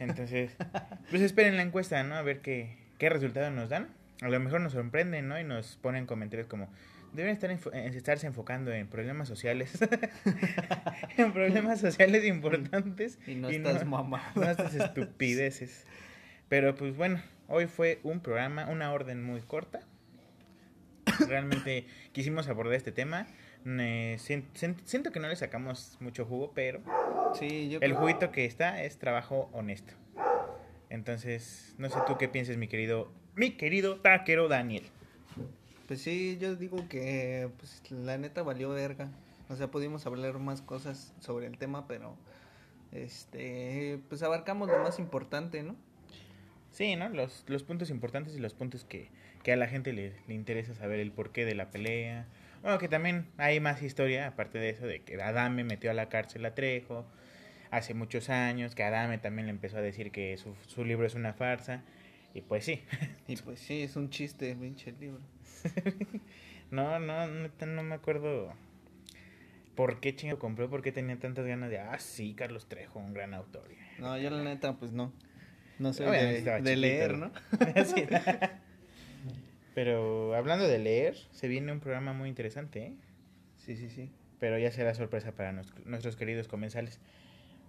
Entonces, 0.00 0.56
pues 1.10 1.22
esperen 1.22 1.56
la 1.56 1.62
encuesta, 1.62 2.02
¿no? 2.02 2.14
A 2.14 2.22
ver 2.22 2.40
qué, 2.40 2.76
qué 2.98 3.08
resultado 3.08 3.50
nos 3.50 3.68
dan. 3.68 3.88
A 4.20 4.28
lo 4.28 4.38
mejor 4.40 4.60
nos 4.60 4.72
sorprenden, 4.72 5.28
¿no? 5.28 5.38
Y 5.38 5.44
nos 5.44 5.76
ponen 5.76 6.06
comentarios 6.06 6.46
como 6.46 6.68
deben 7.12 7.32
estar 7.32 7.50
estarse 7.50 8.26
enfocando 8.26 8.72
en 8.72 8.88
problemas 8.88 9.28
sociales. 9.28 9.78
en 11.16 11.32
problemas 11.32 11.80
sociales 11.80 12.24
importantes. 12.24 13.18
Y 13.26 13.34
no 13.34 13.50
estás 13.50 13.84
mamá. 13.84 14.32
No 14.34 14.50
estas 14.50 14.74
estupideces. 14.74 15.86
Pero 16.48 16.74
pues 16.74 16.96
bueno, 16.96 17.22
hoy 17.48 17.66
fue 17.66 18.00
un 18.02 18.20
programa, 18.20 18.66
una 18.66 18.92
orden 18.92 19.22
muy 19.22 19.40
corta. 19.42 19.80
Realmente 21.28 21.86
quisimos 22.12 22.48
abordar 22.48 22.74
este 22.74 22.92
tema. 22.92 23.26
Siento, 24.18 25.12
que 25.12 25.20
no 25.20 25.28
le 25.28 25.36
sacamos 25.36 25.96
mucho 26.00 26.24
jugo, 26.24 26.52
pero 26.54 26.80
sí, 27.38 27.76
el 27.80 27.94
juguito 27.94 28.30
que 28.30 28.44
está 28.44 28.82
es 28.82 28.98
trabajo 28.98 29.48
honesto. 29.52 29.94
Entonces, 30.90 31.74
no 31.78 31.88
sé 31.88 31.98
tú 32.06 32.18
qué 32.18 32.28
pienses, 32.28 32.58
mi 32.58 32.68
querido, 32.68 33.10
mi 33.34 33.52
querido 33.52 33.96
taquero 33.96 34.48
Daniel. 34.48 34.84
Pues 35.88 36.02
sí, 36.02 36.38
yo 36.40 36.54
digo 36.56 36.86
que 36.88 37.50
pues 37.58 37.82
la 37.90 38.18
neta 38.18 38.42
valió 38.42 38.70
verga. 38.70 39.08
O 39.48 39.56
sea, 39.56 39.70
pudimos 39.70 40.06
hablar 40.06 40.38
más 40.38 40.62
cosas 40.62 41.12
sobre 41.20 41.46
el 41.46 41.58
tema, 41.58 41.86
pero 41.86 42.16
este 42.92 44.00
pues 44.08 44.22
abarcamos 44.22 44.68
lo 44.68 44.78
más 44.78 44.98
importante, 44.98 45.62
¿no? 45.62 45.76
Sí, 46.72 46.96
¿no? 46.96 47.08
Los, 47.10 47.44
los 47.48 47.62
puntos 47.62 47.90
importantes 47.90 48.34
y 48.34 48.38
los 48.38 48.54
puntos 48.54 48.84
que, 48.84 49.08
que 49.42 49.52
a 49.52 49.56
la 49.56 49.68
gente 49.68 49.92
le, 49.92 50.14
le, 50.26 50.34
interesa 50.34 50.74
saber 50.74 51.00
el 51.00 51.12
porqué 51.12 51.44
de 51.44 51.54
la 51.54 51.70
pelea. 51.70 52.26
Bueno, 52.62 52.78
que 52.78 52.88
también 52.88 53.26
hay 53.38 53.60
más 53.60 53.82
historia, 53.82 54.28
aparte 54.28 54.58
de 54.58 54.70
eso, 54.70 54.86
de 54.86 55.02
que 55.02 55.20
Adame 55.20 55.64
metió 55.64 55.90
a 55.90 55.94
la 55.94 56.08
cárcel 56.08 56.44
a 56.46 56.54
Trejo 56.54 57.04
hace 57.70 57.94
muchos 57.94 58.30
años, 58.30 58.74
que 58.74 58.84
Adame 58.84 59.18
también 59.18 59.46
le 59.46 59.50
empezó 59.50 59.78
a 59.78 59.80
decir 59.80 60.12
que 60.12 60.36
su, 60.36 60.54
su 60.66 60.84
libro 60.84 61.06
es 61.06 61.14
una 61.14 61.32
farsa. 61.34 61.82
Y 62.34 62.42
pues 62.42 62.64
sí. 62.64 62.82
Y 63.28 63.36
pues 63.36 63.60
sí, 63.60 63.82
es 63.82 63.96
un 63.96 64.10
chiste, 64.10 64.54
pinche 64.54 64.92
libro. 64.92 65.20
no, 66.70 66.98
no, 66.98 67.26
no, 67.26 67.48
no 67.66 67.82
me 67.82 67.94
acuerdo 67.94 68.54
por 69.74 70.00
qué 70.00 70.14
chingo 70.14 70.38
compró, 70.38 70.68
por 70.68 70.82
qué 70.82 70.92
tenía 70.92 71.18
tantas 71.18 71.46
ganas 71.46 71.70
de, 71.70 71.78
ah, 71.78 71.98
sí, 71.98 72.34
Carlos 72.34 72.68
Trejo, 72.68 72.98
un 72.98 73.14
gran 73.14 73.34
autor. 73.34 73.68
No, 73.98 74.18
yo 74.18 74.30
la 74.30 74.42
neta, 74.42 74.74
pues 74.74 74.92
no. 74.92 75.12
No 75.78 75.92
sé 75.92 76.04
de, 76.04 76.76
leer, 76.76 77.18
¿no? 77.18 77.32
Pero 79.74 80.34
hablando 80.34 80.68
de 80.68 80.78
leer, 80.78 81.16
se 81.30 81.48
viene 81.48 81.72
un 81.72 81.80
programa 81.80 82.12
muy 82.12 82.28
interesante, 82.28 82.86
¿eh? 82.86 82.92
Sí, 83.56 83.76
sí, 83.76 83.88
sí. 83.88 84.10
Pero 84.38 84.58
ya 84.58 84.70
será 84.70 84.94
sorpresa 84.94 85.32
para 85.32 85.52
nuestros 85.52 86.16
queridos 86.16 86.48
comensales. 86.48 87.00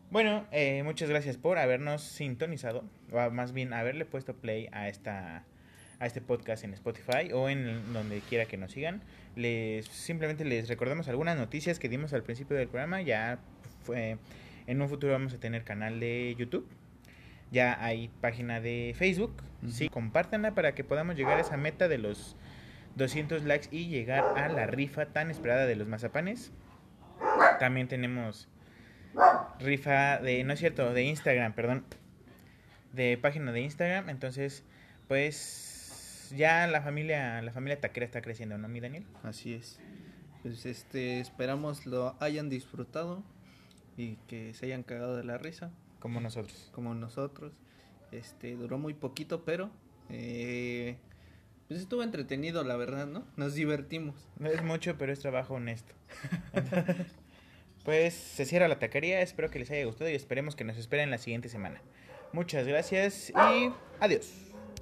Bueno, 0.10 0.46
eh, 0.52 0.84
muchas 0.84 1.10
gracias 1.10 1.38
por 1.38 1.58
habernos 1.58 2.04
sintonizado, 2.04 2.84
o 3.12 3.30
más 3.32 3.54
bien 3.54 3.74
haberle 3.74 4.06
puesto 4.06 4.36
play 4.36 4.70
a 4.72 4.89
esta 4.89 5.46
a 6.00 6.06
este 6.06 6.20
podcast 6.20 6.63
en 6.66 6.74
Spotify 6.74 7.32
o 7.34 7.50
en 7.50 7.94
donde 7.94 8.20
quiera 8.20 8.46
que 8.46 8.58
nos 8.58 8.72
sigan. 8.72 9.02
Les 9.36 9.86
simplemente 9.86 10.44
les 10.44 10.68
recordamos 10.68 11.08
algunas 11.08 11.38
noticias 11.38 11.80
que 11.80 11.88
dimos 11.89 12.13
al 12.13 12.24
principio 12.24 12.58
del 12.58 12.68
programa. 12.68 13.02
Ya 13.02 13.39
fue 13.84 14.18
en 14.68 14.82
un 14.82 14.89
futuro 14.89 15.13
vamos 15.13 15.34
a 15.34 15.39
tener 15.39 15.63
canal 15.63 16.00
de 16.00 16.36
YouTube. 16.38 16.68
Ya 17.54 17.78
hay 17.84 18.10
página 18.20 18.60
de 18.60 18.96
Facebook. 18.98 19.44
Sí, 19.70 19.88
compártanla 19.88 20.56
para 20.56 20.74
que 20.74 20.84
podamos 20.84 21.16
llegar 21.16 21.38
a 21.38 21.42
esa 21.42 21.56
meta 21.56 21.88
de 21.88 22.00
los 22.00 22.36
200 22.96 23.44
likes 23.44 23.68
y 23.70 23.89
llegar 23.89 24.38
a 24.38 24.50
la 24.50 24.66
rifa 24.66 25.06
tan 25.06 25.30
esperada 25.30 25.68
de 25.68 25.76
los 25.76 25.88
mazapanes. 25.88 26.52
También 27.60 27.88
tenemos 27.88 28.50
rifa 29.60 30.18
de, 30.18 30.44
no 30.44 30.54
es 30.54 30.60
cierto, 30.60 30.94
de 30.94 31.04
Instagram, 31.04 31.54
perdón. 31.54 31.86
De 32.92 33.20
página 33.22 33.52
de 33.52 33.62
Instagram. 33.62 34.10
Entonces, 34.10 34.63
pues 35.08 36.34
ya 36.36 36.66
la 36.66 36.82
familia, 36.82 37.39
la 37.44 37.52
familia 37.52 37.80
taquera 37.80 38.08
está 38.08 38.24
creciendo, 38.24 38.58
¿no, 38.58 38.68
mi 38.68 38.80
Daniel? 38.80 39.06
Así 39.22 39.54
es. 39.54 39.80
Pues 40.42 40.66
este, 40.66 41.20
esperamos 41.20 41.86
lo 41.86 42.16
hayan 42.20 42.50
disfrutado 42.50 43.24
y 43.96 44.16
que 44.28 44.56
se 44.56 44.66
hayan 44.66 44.82
cagado 44.82 45.16
de 45.16 45.24
la 45.24 45.38
risa. 45.38 45.72
Como 46.04 46.20
nosotros. 46.20 46.70
Como 46.74 46.94
nosotros. 46.94 47.54
Este, 48.12 48.58
duró 48.58 48.78
muy 48.78 48.94
poquito, 48.94 49.46
pero 49.46 49.72
eh, 50.10 50.98
pues 51.70 51.80
estuvo 51.80 52.04
entretenido, 52.04 52.62
la 52.66 52.76
verdad, 52.76 53.08
¿no? 53.08 53.24
Nos 53.38 53.54
divertimos. 53.54 54.13
No 54.38 54.50
es 54.50 54.62
mucho, 54.62 54.98
pero 54.98 55.13
es 55.13 55.22
trabajo 55.22 55.54
honesto. 55.54 55.94
pues 57.86 58.13
se 58.16 58.44
cierra 58.44 58.68
la 58.68 58.80
taquería, 58.80 59.22
espero 59.22 59.50
que 59.50 59.60
les 59.60 59.72
haya 59.72 59.86
gustado 59.86 60.10
y 60.10 60.16
esperemos 60.16 60.58
que 60.58 60.66
nos 60.66 60.76
esperen 60.76 61.10
la 61.10 61.20
siguiente 61.20 61.48
semana. 61.48 61.82
Muchas 62.34 62.68
gracias 62.68 63.30
y 63.30 63.72
adiós. 64.02 64.42